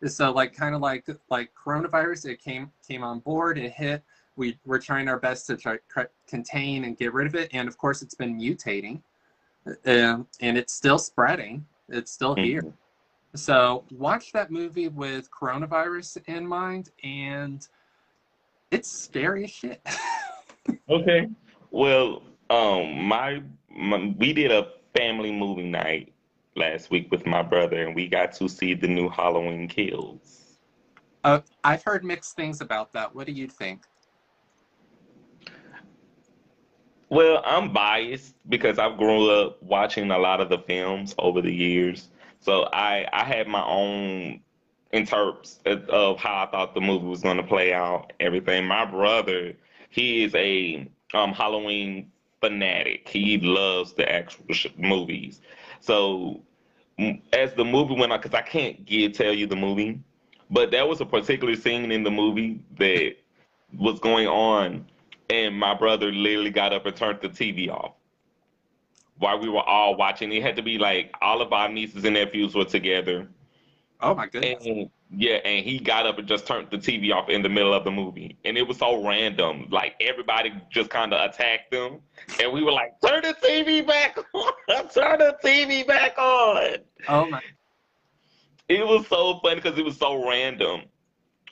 [0.08, 4.04] so, like, kind of like like coronavirus, it came came on board, it hit.
[4.36, 7.68] We we're trying our best to try, try contain and get rid of it, and
[7.68, 9.02] of course, it's been mutating,
[9.86, 11.66] um, and it's still spreading.
[11.90, 12.74] It's still here.
[13.34, 17.66] So watch that movie with coronavirus in mind, and
[18.72, 19.82] it's scary as shit.
[20.90, 21.28] Okay.
[21.72, 26.14] Well, um, my, my we did a family movie night
[26.56, 30.58] last week with my brother, and we got to see the new Halloween Kills.
[31.24, 33.14] uh, I've heard mixed things about that.
[33.16, 33.86] What do you think?
[37.10, 41.54] Well, I'm biased because I've grown up watching a lot of the films over the
[41.54, 42.10] years,
[42.42, 44.42] so I I had my own
[44.94, 48.12] interps of how I thought the movie was going to play out.
[48.20, 48.66] Everything.
[48.66, 49.54] My brother,
[49.90, 52.12] he is a um, Halloween
[52.42, 53.08] fanatic.
[53.08, 54.46] He loves the actual
[54.78, 55.42] movies.
[55.80, 56.42] So
[57.32, 60.00] as the movie went on, because I can't get tell you the movie,
[60.50, 63.16] but there was a particular scene in the movie that
[63.78, 64.86] was going on,
[65.30, 67.94] and my brother literally got up and turned the TV off
[69.22, 70.32] while we were all watching.
[70.32, 73.28] It had to be like all of our nieces and nephews were together.
[74.02, 74.66] Oh my goodness!
[74.66, 77.74] And yeah, and he got up and just turned the TV off in the middle
[77.74, 78.38] of the movie.
[78.46, 79.68] And it was so random.
[79.70, 82.00] Like everybody just kind of attacked them.
[82.42, 84.54] And we were like, turn the TV back on.
[84.90, 86.78] turn the TV back on.
[87.08, 87.42] Oh my!
[88.68, 90.82] It was so funny because it was so random.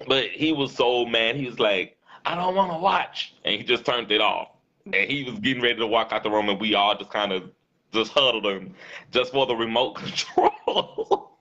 [0.08, 1.36] But he was so mad.
[1.36, 3.36] He was like, I don't want to watch.
[3.46, 4.50] And he just turned it off.
[4.86, 7.32] And he was getting ready to walk out the room, and we all just kind
[7.32, 7.52] of
[7.92, 8.74] just huddled him
[9.12, 11.32] just for the remote control.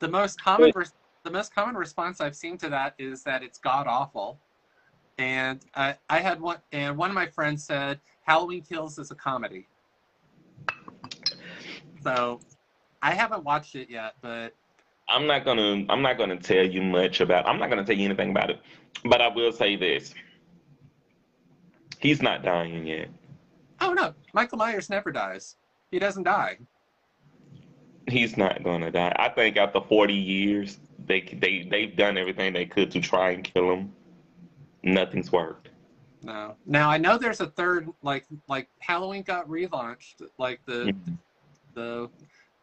[0.00, 3.58] The most common res- the most common response I've seen to that is that it's
[3.58, 4.38] god awful.
[5.16, 9.14] And I, I had one, and one of my friends said Halloween Kills is a
[9.14, 9.68] comedy.
[12.02, 12.40] So,
[13.00, 14.54] I haven't watched it yet, but
[15.08, 18.04] I'm not gonna I'm not gonna tell you much about I'm not gonna tell you
[18.04, 18.60] anything about it.
[19.04, 20.14] But I will say this.
[22.00, 23.08] He's not dying yet.
[23.84, 25.56] Oh no, Michael Myers never dies.
[25.90, 26.58] He doesn't die.
[28.08, 29.14] He's not gonna die.
[29.16, 33.44] I think after 40 years, they they they've done everything they could to try and
[33.44, 33.92] kill him.
[34.82, 35.70] Nothing's worked.
[36.22, 36.56] No.
[36.66, 41.18] Now I know there's a third like like Halloween got relaunched like the Mhm.
[41.74, 42.10] the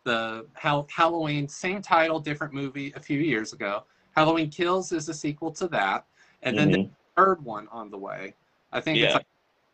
[0.03, 3.83] the Hal- Halloween same title different movie a few years ago.
[4.15, 6.05] Halloween Kills is a sequel to that
[6.41, 6.89] and then the Mhm.
[7.15, 8.33] third one on the way.
[8.71, 9.17] I think it's Yeah.
[9.17, 9.27] like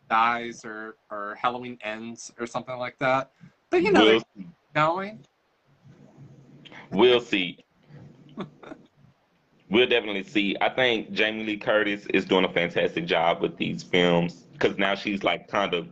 [0.08, 3.32] Dies or or Halloween Ends or something like that.
[3.70, 4.22] But you know we'll,
[4.74, 5.24] going.
[6.90, 7.64] we'll see.
[9.70, 10.56] We'll definitely see.
[10.62, 14.94] I think Jamie Lee Curtis is doing a fantastic job with these films because now
[14.94, 15.88] she's like kind of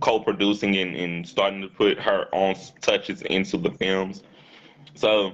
[0.00, 4.22] co-producing and, and starting to put her own touches into the films.
[4.94, 5.32] So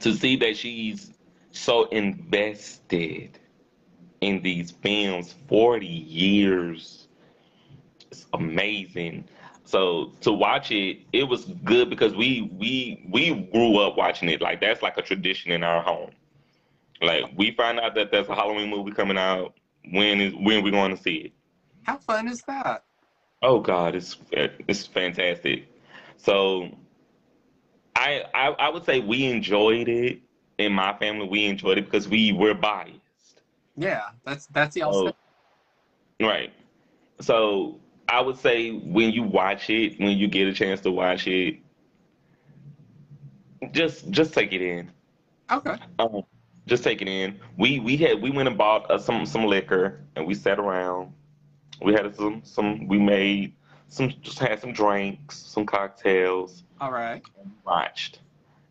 [0.00, 1.12] to see that she's
[1.52, 3.38] so invested
[4.20, 7.01] in these films 40 years
[8.12, 9.24] It's amazing.
[9.64, 14.42] So to watch it, it was good because we we we grew up watching it.
[14.42, 16.10] Like that's like a tradition in our home.
[17.00, 19.54] Like we find out that there's a Halloween movie coming out.
[19.92, 21.32] When is when we going to see it?
[21.84, 22.84] How fun is that?
[23.40, 25.64] Oh God, it's it's fantastic.
[26.18, 26.68] So
[27.96, 30.20] I I, I would say we enjoyed it
[30.58, 31.26] in my family.
[31.26, 33.00] We enjoyed it because we were biased.
[33.74, 35.12] Yeah, that's that's the So,
[36.20, 36.52] right.
[37.20, 37.80] So
[38.12, 41.56] I would say when you watch it, when you get a chance to watch it,
[43.70, 44.90] just just take it in.
[45.50, 45.76] Okay.
[45.98, 46.22] Um,
[46.66, 47.40] just take it in.
[47.56, 51.10] We we had we went and bought uh, some some liquor and we sat around.
[51.80, 53.54] We had some some we made
[53.88, 57.22] some just had some drinks, some cocktails, All right.
[57.64, 58.20] watched.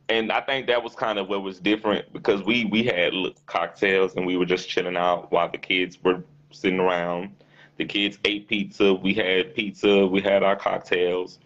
[0.08, 3.12] And I think that was kind of what was different because we we had
[3.48, 7.36] cocktails and we were just chilling out while the kids were sitting around.
[7.82, 8.94] The kids ate pizza.
[8.94, 10.06] We had pizza.
[10.06, 11.40] We had our cocktails,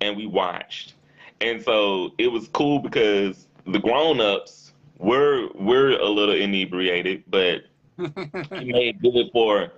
[0.00, 0.94] and we watched.
[1.40, 7.64] And so it was cool because the grown-ups were were a little inebriated, but
[7.98, 9.72] it made good for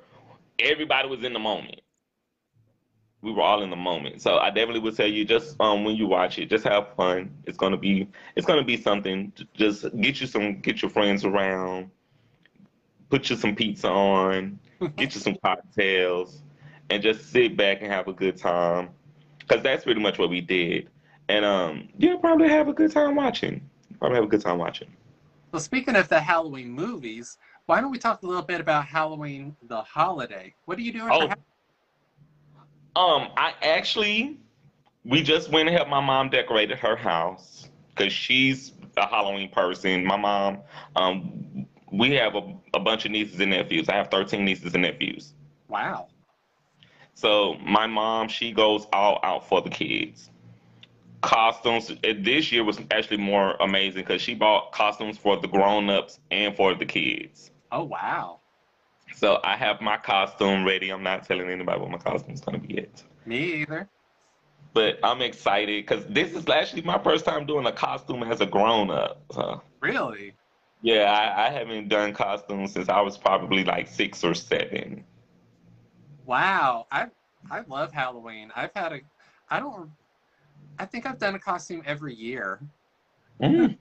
[0.59, 1.80] everybody was in the moment.
[3.22, 4.20] We were all in the moment.
[4.20, 7.34] So I definitely would tell you just um when you watch it, just have fun.
[7.47, 9.32] It's gonna be it's gonna be something.
[9.55, 11.90] Just get you some get your friends around,
[13.09, 14.59] put you some pizza on,
[14.97, 16.43] get you some cocktails,
[16.91, 18.91] and just sit back and have a good time.
[19.49, 20.91] Cause that's pretty much what we did.
[21.29, 23.68] And um you'll probably have a good time watching.
[23.99, 24.89] Probably have a good time watching.
[25.53, 29.57] well, speaking of the Halloween movies, why don't we talk a little bit about Halloween
[29.68, 30.55] the holiday?
[30.66, 31.11] What are you doing?
[31.11, 31.29] Oh,
[32.97, 34.39] Um, I actually,
[35.05, 40.05] we just went and helped my mom decorate her house because she's a Halloween person.
[40.05, 40.59] My mom,
[40.97, 41.66] um,
[41.97, 43.88] we have a, a bunch of nieces and nephews.
[43.88, 45.34] I have 13 nieces and nephews.
[45.68, 46.09] wow.
[47.14, 50.30] So my mom, she goes all out for the kids.
[51.22, 51.90] Costumes.
[52.03, 56.74] This year was actually more amazing because she bought costumes for the grown-ups and for
[56.74, 57.51] the kids.
[57.72, 58.40] Oh wow.
[59.14, 60.90] So I have my costume ready.
[60.90, 63.03] I'm not telling anybody what my costume's gonna be yet.
[63.24, 63.88] Me either.
[64.74, 68.47] But I'm excited because this is actually my first time doing a costume as a
[68.47, 69.22] grown up.
[69.32, 70.34] So, Really?
[70.83, 75.05] Yeah, I, I haven't done costumes since I was probably like six or seven.
[76.24, 76.87] Wow.
[76.91, 77.09] I
[77.51, 78.51] I love Halloween.
[78.57, 79.01] I've had a
[79.51, 79.91] I don't
[80.79, 82.61] I think I've done a costume every year.
[83.41, 83.77] Mm,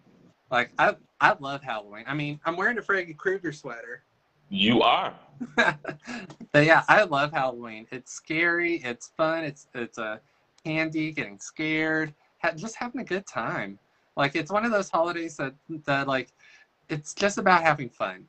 [0.51, 2.05] Like I I love Halloween.
[2.07, 4.03] I mean, I'm wearing a Freddy Krueger sweater.
[4.49, 5.13] you are.
[5.55, 7.87] but yeah, I love Halloween.
[7.91, 10.21] It's scary, it's fun, it's it's a
[10.63, 13.79] candy, getting scared, ha- just having a good time.
[14.17, 16.31] Like it's one of those holidays that that like
[16.89, 18.25] it's just about having fun.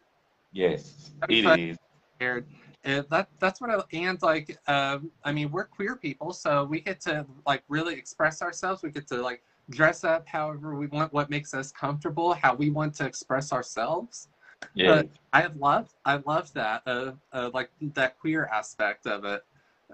[0.53, 1.59] Yes, Having it fun.
[1.59, 1.79] is.
[2.17, 2.47] Scared.
[2.85, 6.81] It, that that's what I and like um I mean we're queer people so we
[6.81, 8.83] get to like really express ourselves.
[8.83, 12.71] We get to like dress up however we want, what makes us comfortable, how we
[12.71, 14.29] want to express ourselves.
[14.75, 19.45] Yes, I love I love that uh, uh like that queer aspect of it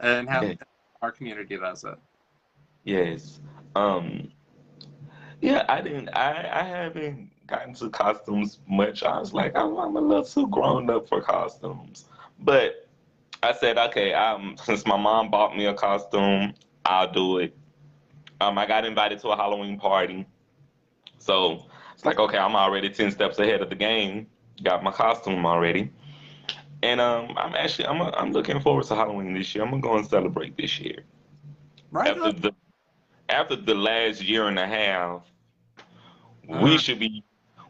[0.00, 0.54] and how Yeah.
[1.02, 1.98] our community does it.
[2.84, 3.40] yes.
[3.76, 4.32] Um,
[5.42, 6.10] yeah, I didn't.
[6.10, 9.03] I I haven't gotten into costumes much.
[9.03, 12.07] I was like, I'm, I'm a little too grown up for costumes.
[12.40, 12.88] But
[13.43, 17.57] I said, okay, um, since my mom bought me a costume, I'll do it.
[18.40, 20.26] Um, I got invited to a Halloween party,
[21.18, 24.26] so it's like, okay, I'm already ten steps ahead of the game.
[24.62, 25.90] Got my costume already,
[26.82, 29.64] and um, I'm actually I'm I'm looking forward to Halloween this year.
[29.64, 31.05] I'm gonna go and celebrate this year
[31.90, 32.53] Right after the
[33.28, 35.22] after the last year and a half,
[36.49, 36.62] Uh-huh.
[36.62, 37.24] we should be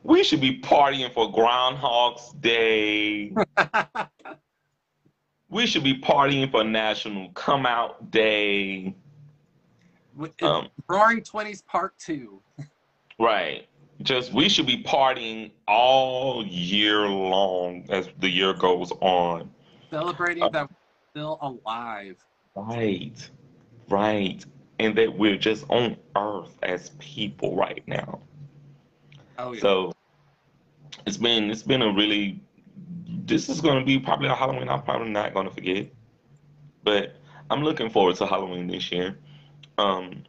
[0.05, 3.33] we should be partying for Groundhog's Day.
[5.49, 8.95] we should be partying for National Come Out Day.
[10.43, 12.41] Um, Roaring Twenties Part Two.
[13.19, 13.67] right.
[14.03, 19.51] Just we should be partying all year long as the year goes on.
[19.91, 20.77] Celebrating Uh, that we're
[21.11, 22.17] still alive.
[22.57, 23.31] Right.
[23.89, 24.45] Right.
[24.81, 28.21] And that we're just on earth as people right now.
[29.43, 29.61] Oh yeah.
[29.61, 29.93] So
[31.05, 32.41] it's been it's been a really
[33.25, 35.89] this is gonna be probably a Halloween I'm probably not gonna forget.
[36.85, 37.17] But
[37.51, 39.19] I'm looking forward to Halloween this year.
[39.79, 40.23] Um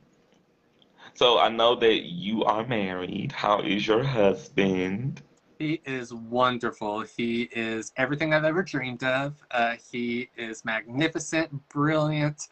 [1.14, 3.32] so I know that you are married.
[3.32, 5.22] How is your husband?
[5.60, 7.02] He is wonderful.
[7.02, 9.36] He is everything I've ever dreamed of.
[9.52, 12.48] Uh, he is magnificent, brilliant,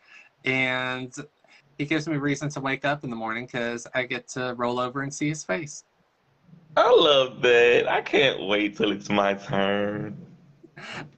[0.45, 1.11] and
[1.79, 4.79] he gives me reason to wake up in the morning because I get to roll
[4.79, 5.83] over and see his face.
[6.77, 7.87] I love that.
[7.89, 10.17] I can't wait till it's my turn.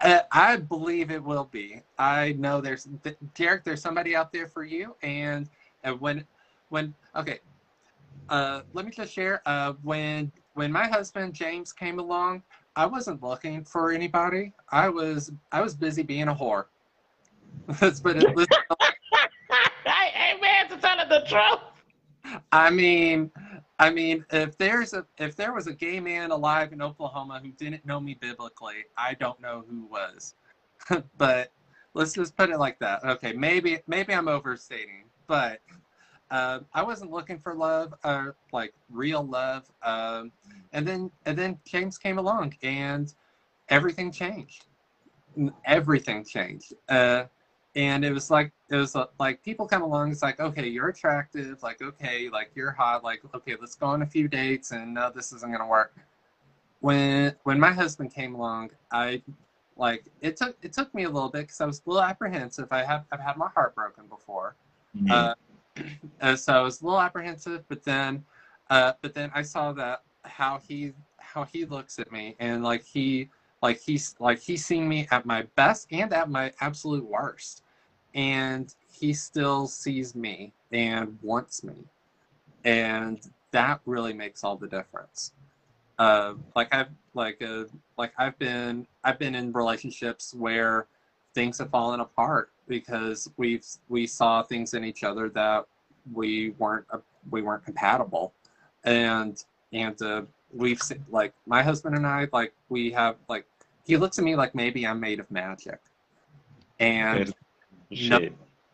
[0.02, 1.82] Uh, I believe it will be.
[1.98, 2.88] I know there's
[3.36, 3.64] Derek.
[3.64, 5.50] There's somebody out there for you, and
[5.84, 6.26] and when
[6.70, 7.40] when okay,
[8.30, 9.42] uh, let me just share.
[9.46, 12.44] Uh, when when my husband James came along,
[12.76, 14.54] I wasn't looking for anybody.
[14.70, 16.66] I was I was busy being a whore.
[17.82, 18.36] let's put it.
[18.36, 18.58] Let's,
[19.86, 22.40] hey man, to tell the truth.
[22.52, 23.32] I mean,
[23.84, 27.52] I mean, if there's a if there was a gay man alive in Oklahoma who
[27.52, 30.36] didn't know me biblically, I don't know who was.
[31.18, 31.52] but
[31.94, 33.04] let's just put it like that.
[33.04, 35.60] Okay, maybe maybe I'm overstating, but
[36.32, 39.70] uh, I wasn't looking for love, uh, like real love.
[39.82, 40.32] Um,
[40.72, 43.14] and then and then James came along, and
[43.68, 44.64] everything changed.
[45.66, 46.74] Everything changed.
[46.88, 47.26] Uh,
[47.76, 50.90] and it was like it was uh, like people come along it's like okay you're
[50.90, 54.94] attractive like okay like you're hot like okay let's go on a few dates and
[54.94, 55.96] no this isn't gonna work.
[56.82, 59.22] When when my husband came along i
[59.78, 62.68] like it took it took me a little bit because i was a little apprehensive.
[62.72, 64.56] I have i've had my heart broken before.
[64.96, 65.84] Mm-hmm.
[66.22, 68.24] uh, so i was a little apprehensive but then
[68.70, 72.84] uh, but then i saw that how he how he looks at me and like
[72.84, 73.30] he
[73.64, 77.64] like he's like he's seen me at my best and at my absolute worst.
[78.14, 81.74] And he still sees me and wants me.
[82.66, 83.20] And
[83.52, 85.32] that really makes all the difference.
[85.98, 87.64] Uh, like i've like uh,
[87.98, 90.88] like i've been i've been in relationships where
[91.36, 95.66] things have fallen apart because we've we saw things in each other that
[96.12, 96.98] we weren't uh,
[97.32, 98.34] we weren't compatible.
[98.84, 99.42] And
[99.72, 103.46] and uh, we've like my husband and i like we have like
[103.86, 105.80] he looks at me like maybe i'm made of magic
[106.80, 107.34] and
[107.92, 108.30] no,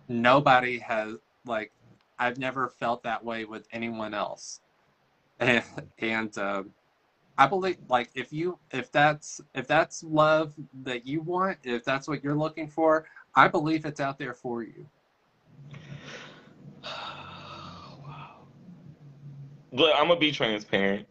[0.07, 1.71] nobody has like
[2.17, 4.59] I've never felt that way with anyone else,
[5.39, 5.63] and,
[5.99, 6.63] and uh,
[7.37, 10.53] I believe like if you if that's if that's love
[10.83, 13.05] that you want, if that's what you're looking for,
[13.35, 14.85] I believe it's out there for you.
[16.83, 18.39] wow.
[19.71, 21.07] Look, I'm gonna be transparent.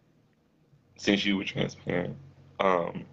[0.97, 2.17] Since you were transparent,
[2.59, 3.05] um,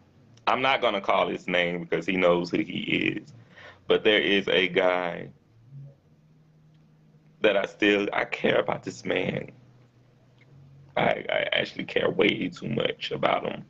[0.48, 3.34] I'm not gonna call his name because he knows who he is.
[3.88, 5.30] But there is a guy
[7.42, 9.52] that I still I care about this man.
[10.98, 13.66] I, I actually care way too much about him.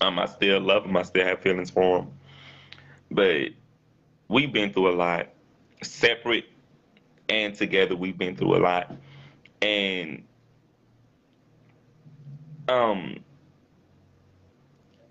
[0.00, 0.96] Um, I still love him.
[0.96, 2.10] I still have feelings for him.
[3.10, 3.50] But
[4.28, 5.28] we've been through a lot,
[5.82, 6.46] separate
[7.28, 7.96] and together.
[7.96, 8.94] We've been through a lot,
[9.60, 10.24] and
[12.68, 13.21] um,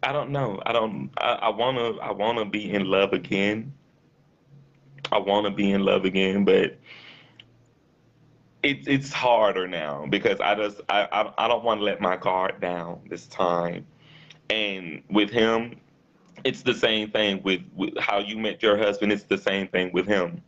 [0.04, 0.62] I don't know.
[0.66, 1.12] I don't.
[1.18, 1.98] I, I wanna.
[1.98, 3.74] I wanna be in love again.
[5.12, 6.78] I want to be in love again, but
[8.64, 12.16] it's it's harder now because I just I I, I don't want to let my
[12.16, 13.86] guard down this time.
[14.50, 15.80] And with him,
[16.44, 19.12] it's the same thing with, with how you met your husband.
[19.12, 20.42] It's the same thing with him.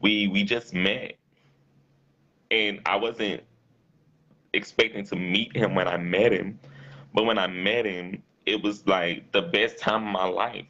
[0.00, 1.14] We we just met,
[2.50, 3.42] and I wasn't
[4.52, 6.58] expecting to meet him when I met him,
[7.12, 10.66] but when I met him, it was like the best time of my life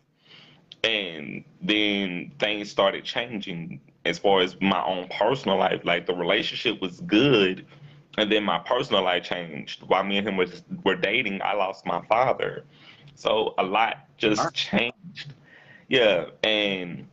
[0.86, 5.80] and then things started changing as far as my own personal life.
[5.84, 7.66] Like the relationship was good,
[8.18, 9.82] and then my personal life changed.
[9.82, 12.64] While me and him was were dating, I lost my father,
[13.14, 15.34] so a lot just changed.
[15.88, 17.06] Yeah, and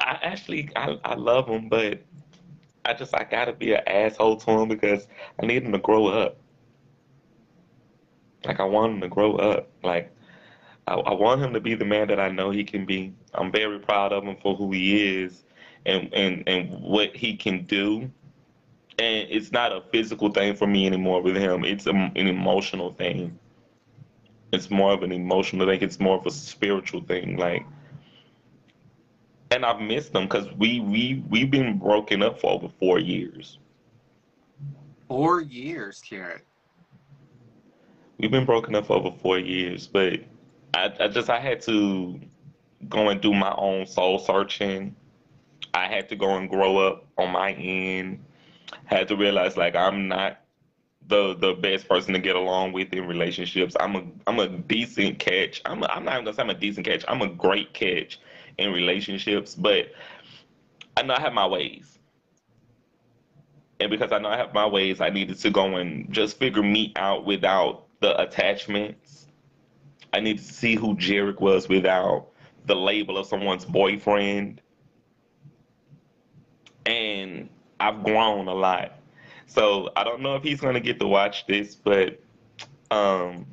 [0.00, 2.02] I actually I, I love him, but
[2.84, 5.08] I just I gotta be an asshole to him because
[5.42, 6.36] I need him to grow up.
[8.44, 9.68] Like I want him to grow up.
[9.82, 10.14] Like
[10.86, 13.14] I, I want him to be the man that I know he can be.
[13.34, 15.44] I'm very proud of him for who he is
[15.86, 18.10] and, and, and what he can do.
[18.98, 21.64] And it's not a physical thing for me anymore with him.
[21.64, 23.38] It's a, an emotional thing.
[24.52, 25.80] It's more of an emotional thing.
[25.80, 27.36] It's more of a spiritual thing.
[27.36, 27.64] Like,
[29.52, 33.58] and I've missed him because we we we've been broken up for over four years.
[35.08, 36.42] Four years, Jared.
[38.20, 40.20] We've been broken up for over four years, but
[40.74, 42.20] I, I just I had to
[42.86, 44.94] go and do my own soul searching.
[45.72, 48.22] I had to go and grow up on my end.
[48.84, 50.42] Had to realize like I'm not
[51.06, 53.74] the the best person to get along with in relationships.
[53.80, 55.62] I'm a I'm a decent catch.
[55.64, 57.06] I'm a, I'm not even gonna say I'm a decent catch.
[57.08, 58.20] I'm a great catch
[58.58, 59.92] in relationships, but
[60.94, 61.98] I know I have my ways.
[63.80, 66.62] And because I know I have my ways, I needed to go and just figure
[66.62, 69.20] me out without the attachments
[70.12, 72.28] I need to see who Jared was without
[72.66, 74.60] the label of someone's boyfriend.
[76.86, 77.48] And
[77.78, 78.98] I've grown a lot.
[79.46, 82.20] So I don't know if he's gonna get to watch this, but
[82.90, 83.46] um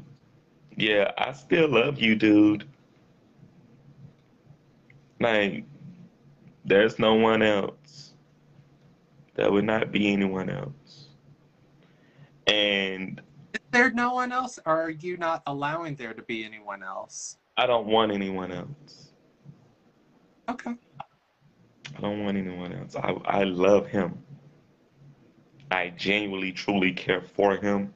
[0.76, 2.64] yeah, I still love you, dude.
[5.20, 5.66] Like,
[6.66, 8.14] there's no one else.
[9.34, 11.08] There would not be anyone else.
[12.46, 13.20] And
[13.78, 17.38] there no one else, or are you not allowing there to be anyone else?
[17.58, 19.12] I don't want anyone else.
[20.50, 20.74] Okay.
[21.96, 22.96] I don't want anyone else.
[22.96, 24.18] I, I love him.
[25.72, 27.94] I genuinely, truly care for him.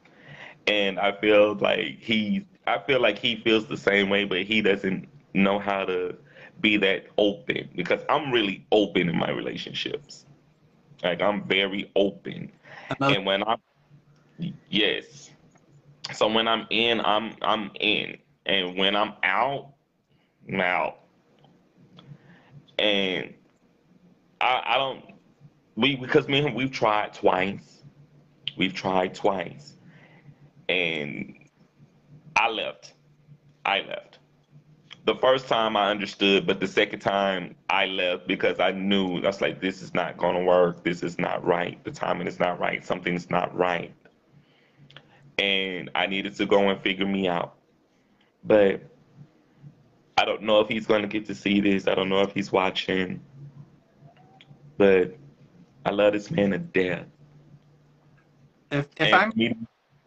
[0.66, 4.62] And I feel like he I feel like he feels the same way, but he
[4.62, 6.14] doesn't know how to
[6.60, 10.26] be that open because I'm really open in my relationships.
[11.02, 12.52] Like I'm very open.
[13.00, 13.58] And when I'm
[14.68, 15.31] yes.
[16.14, 18.18] So when I'm in, I'm I'm in.
[18.46, 19.72] And when I'm out,
[20.48, 21.00] I'm out.
[22.78, 23.34] And
[24.40, 25.04] I I don't
[25.76, 27.82] we because me and we've tried twice.
[28.56, 29.76] We've tried twice.
[30.68, 31.34] And
[32.36, 32.94] I left.
[33.64, 34.18] I left.
[35.04, 39.26] The first time I understood, but the second time I left because I knew I
[39.26, 40.84] was like, this is not gonna work.
[40.84, 41.82] This is not right.
[41.84, 42.84] The timing is not right.
[42.84, 43.92] Something's not right.
[45.38, 47.56] And I needed to go and figure me out.
[48.44, 48.82] But
[50.18, 51.86] I don't know if he's gonna get to see this.
[51.88, 53.20] I don't know if he's watching.
[54.78, 55.16] But
[55.84, 57.06] I love this man to death.
[58.70, 59.54] if if I'm me-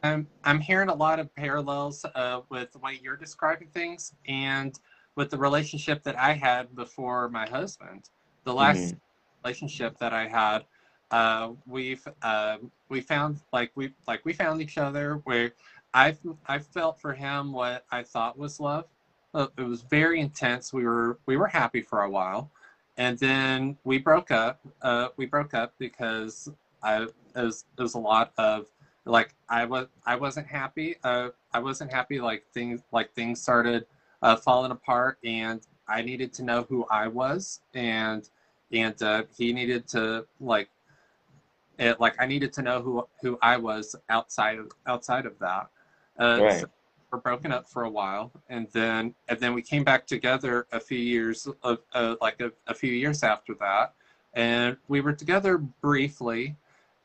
[0.04, 4.78] I'm I'm hearing a lot of parallels uh, with the way you're describing things and
[5.16, 8.10] with the relationship that I had before my husband.
[8.44, 9.00] The last Mhm.
[9.44, 10.66] relationship that I had,
[11.12, 12.58] uh, we've uh,
[12.90, 15.54] we found like we like we found each other where
[15.94, 16.16] I
[16.48, 18.86] I felt for him what I thought was love.
[19.34, 20.74] Uh, It was very intense.
[20.74, 22.52] We were we were happy for a while,
[22.98, 24.62] and then we broke up.
[24.82, 26.50] Uh, we broke up because
[26.84, 28.68] I it was, it was a lot of
[29.06, 30.98] like I was I wasn't happy.
[31.04, 32.20] Uh, I wasn't happy.
[32.20, 33.86] Like things like things started
[34.22, 38.28] uh, falling apart, and I needed to know who I was, and
[38.72, 40.70] and uh, he needed to like
[41.80, 42.00] it.
[42.00, 45.70] Like I needed to know who who I was outside of outside of that.
[46.18, 46.60] Uh, Right.
[46.62, 46.68] so
[47.12, 50.80] we're broken up for a while, and then and then we came back together a
[50.80, 53.94] few years of uh, like a, a few years after that,
[54.34, 56.56] and we were together briefly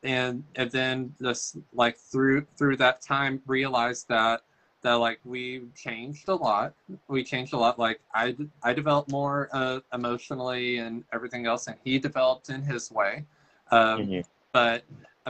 [0.03, 4.41] and and then just like through through that time realized that
[4.81, 6.73] that like we changed a lot
[7.07, 11.77] we changed a lot like i i developed more uh, emotionally and everything else and
[11.83, 13.23] he developed in his way
[13.69, 14.23] um, Mhm.
[14.51, 14.83] But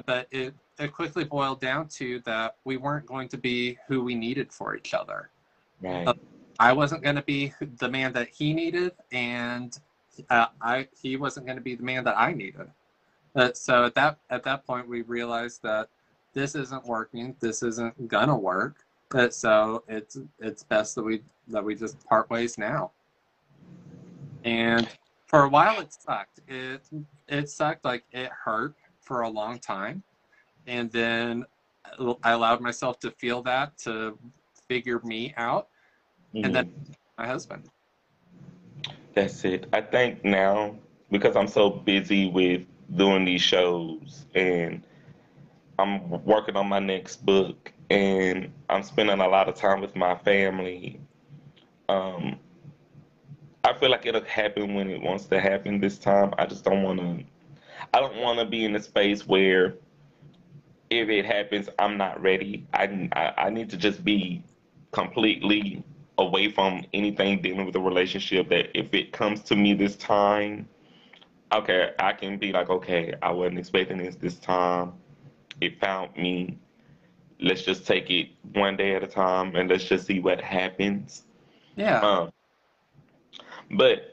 [0.05, 4.15] but it it quickly boiled down to that we weren't going to be who we
[4.15, 5.29] needed for each other
[5.81, 6.15] Right.
[6.59, 9.79] i wasn't going to be the man that he needed and
[10.29, 12.69] uh, i he wasn't going to be the man that i needed
[13.35, 15.87] uh, so at that at that point, we realized that
[16.33, 17.35] this isn't working.
[17.39, 18.83] This isn't gonna work.
[19.13, 22.91] Uh, so it's it's best that we that we just part ways now.
[24.43, 24.87] And
[25.27, 26.41] for a while, it sucked.
[26.47, 26.81] It
[27.27, 27.85] it sucked.
[27.85, 28.75] Like it hurt
[29.11, 30.01] for a long time,
[30.67, 31.43] and then
[32.23, 34.17] I allowed myself to feel that to
[34.69, 35.67] figure me out.
[36.33, 36.71] and then-.
[37.17, 37.67] My husband.
[39.13, 39.67] That's it.
[39.73, 40.77] I think now
[41.11, 42.61] because I'm so busy with
[42.95, 44.81] doing these shows and
[45.77, 50.15] I'm working on my next book and I'm spending a lot of time with my
[50.15, 51.01] family.
[51.89, 52.39] Um,
[53.65, 56.33] I feel like it'll happen when it wants to happen this time.
[56.37, 57.25] I just don't want to.
[57.93, 59.75] I don't want to be in a space where
[60.89, 62.67] if it happens, I'm not ready.
[62.73, 64.43] I, I I need to just be
[64.91, 65.83] completely
[66.17, 70.67] away from anything dealing with a relationship that if it comes to me this time,
[71.53, 74.93] okay, I can be like, okay, I wasn't expecting this this time.
[75.59, 76.57] It found me.
[77.39, 81.23] Let's just take it one day at a time and let's just see what happens.
[81.75, 81.99] Yeah.
[82.01, 82.31] Um,
[83.71, 84.10] but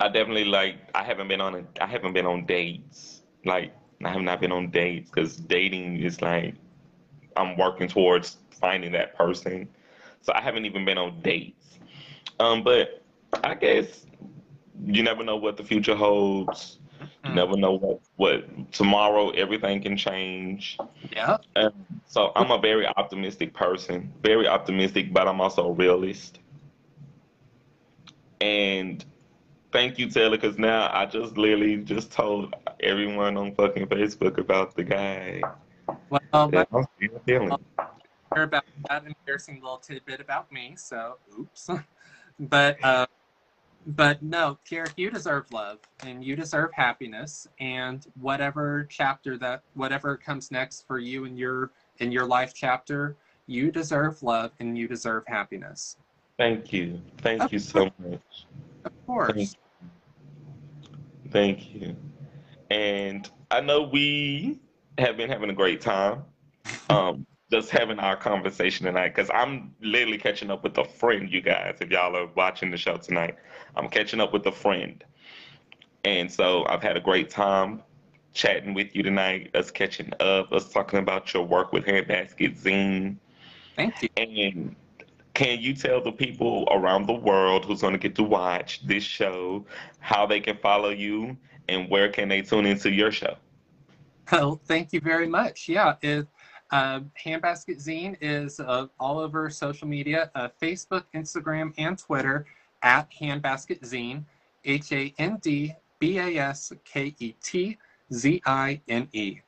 [0.00, 0.76] I definitely like.
[0.94, 1.64] I haven't been on a.
[1.80, 3.22] I haven't been on dates.
[3.44, 3.72] Like
[4.04, 6.54] I have not been on dates because dating is like
[7.36, 9.68] I'm working towards finding that person.
[10.22, 11.78] So I haven't even been on dates.
[12.40, 13.02] Um, but
[13.44, 14.06] I guess
[14.86, 16.78] you never know what the future holds.
[17.24, 17.34] You Mm.
[17.34, 20.78] never know what what tomorrow everything can change.
[21.10, 21.38] Yeah.
[21.56, 21.72] Um,
[22.06, 26.40] so I'm a very optimistic person, very optimistic, but I'm also a realist.
[28.40, 29.04] And
[29.74, 34.76] thank you, Taylor, because now I just literally just told everyone on fucking Facebook about
[34.76, 35.42] the guy
[36.08, 37.58] Well, but I'm still feeling.
[38.32, 40.74] hear about that embarrassing little tidbit about me.
[40.76, 41.68] So, oops.
[42.38, 43.06] but uh,
[43.86, 50.16] but no, Kiara, you deserve love and you deserve happiness and whatever chapter that whatever
[50.16, 53.16] comes next for you in your in your life chapter,
[53.46, 55.96] you deserve love and you deserve happiness.
[56.38, 57.00] Thank you.
[57.18, 58.46] Thank you so much.
[58.84, 59.56] Of course.
[61.34, 61.96] Thank you.
[62.70, 64.60] And I know we
[64.98, 66.22] have been having a great time.
[66.88, 71.40] Um, just having our conversation tonight because I'm literally catching up with a friend, you
[71.40, 71.78] guys.
[71.80, 73.34] If y'all are watching the show tonight,
[73.74, 75.02] I'm catching up with a friend.
[76.04, 77.82] And so I've had a great time
[78.32, 83.16] chatting with you tonight, us catching up, us talking about your work with Handbasket Zine.
[83.74, 84.08] Thank you.
[84.16, 84.76] And
[85.34, 89.02] can you tell the people around the world who's going to get to watch this
[89.02, 89.64] show
[89.98, 91.36] how they can follow you
[91.68, 93.36] and where can they tune into your show?
[94.30, 95.68] Well, thank you very much.
[95.68, 96.28] Yeah, it,
[96.70, 102.46] uh, Handbasket Zine is uh, all over social media uh, Facebook, Instagram, and Twitter
[102.82, 104.24] at Handbasket Zine,
[104.64, 107.76] H A N D B A S K E T
[108.12, 109.40] Z I N E.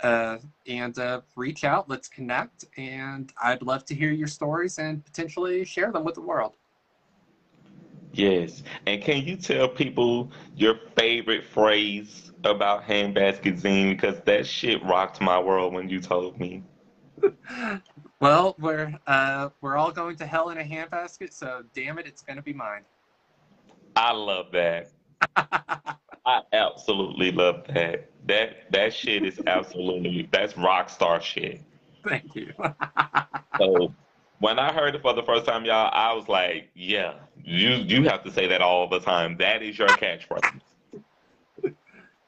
[0.03, 5.03] Uh, and uh, reach out, let's connect, and I'd love to hear your stories and
[5.05, 6.57] potentially share them with the world.
[8.13, 8.63] Yes.
[8.87, 13.91] And can you tell people your favorite phrase about Handbasket Zine?
[13.91, 16.65] Because that shit rocked my world when you told me.
[18.21, 22.23] well, we're uh, we're all going to hell in a handbasket, so damn it, it's
[22.23, 22.83] gonna be mine.
[23.95, 24.91] I love that.
[26.27, 28.11] I absolutely love that.
[28.27, 31.63] That that shit is absolutely that's rock star shit.
[32.05, 32.53] Thank you.
[33.59, 33.95] so
[34.41, 37.15] when I heard it for the first time, y'all, I was like, yeah,
[37.45, 39.37] you you have to say that all the time.
[39.39, 40.61] That is your catchphrase.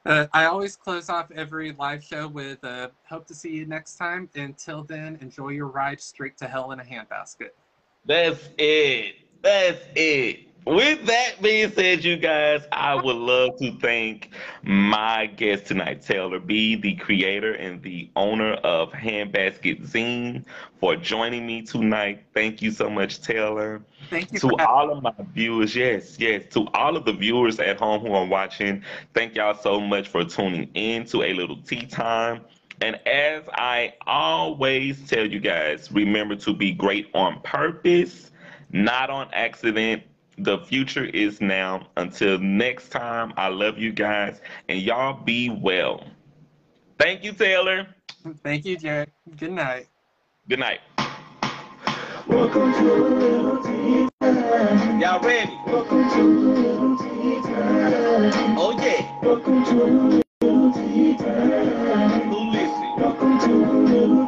[0.05, 3.95] Uh, I always close off every live show with uh, "Hope to see you next
[3.95, 7.49] time." Until then, enjoy your ride straight to hell in a handbasket.
[8.05, 9.15] That's it.
[9.41, 10.48] That's it.
[10.65, 14.29] With that being said, you guys, I would love to thank
[14.61, 20.43] my guest tonight, Taylor B, the creator and the owner of Handbasket Zine,
[20.79, 22.23] for joining me tonight.
[22.33, 23.81] Thank you so much, Taylor.
[24.09, 24.39] Thank you.
[24.39, 28.13] To all of my viewers, yes, yes, to all of the viewers at home who
[28.13, 28.83] are watching,
[29.13, 32.41] thank y'all so much for tuning in to a little tea time.
[32.81, 38.31] And as I always tell you guys, remember to be great on purpose,
[38.71, 40.03] not on accident
[40.43, 41.87] the future is now.
[41.97, 46.03] Until next time, I love you guys and y'all be well.
[46.97, 47.87] Thank you, Taylor.
[48.43, 49.11] Thank you, Jared.
[49.37, 49.87] Good night.
[50.47, 50.79] Good night.
[52.27, 54.99] Welcome to a little tea time.
[54.99, 55.57] Y'all ready?
[55.65, 58.57] Welcome to a little tea time.
[58.57, 59.19] Oh yeah.
[59.23, 60.19] Welcome to a
[61.17, 62.21] time.
[62.29, 62.95] Who listen?
[62.97, 63.53] Welcome to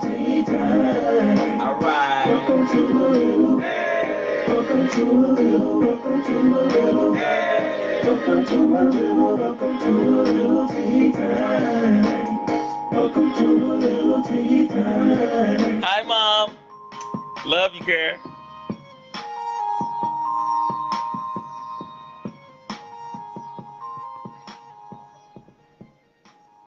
[0.05, 1.61] a time.
[1.61, 2.25] All right.
[2.27, 3.80] Welcome to a little.
[4.51, 6.35] Welcome to welcome to
[8.03, 10.01] welcome to welcome to.
[15.83, 16.57] Hi, Mom.
[17.45, 18.17] Love you, girl.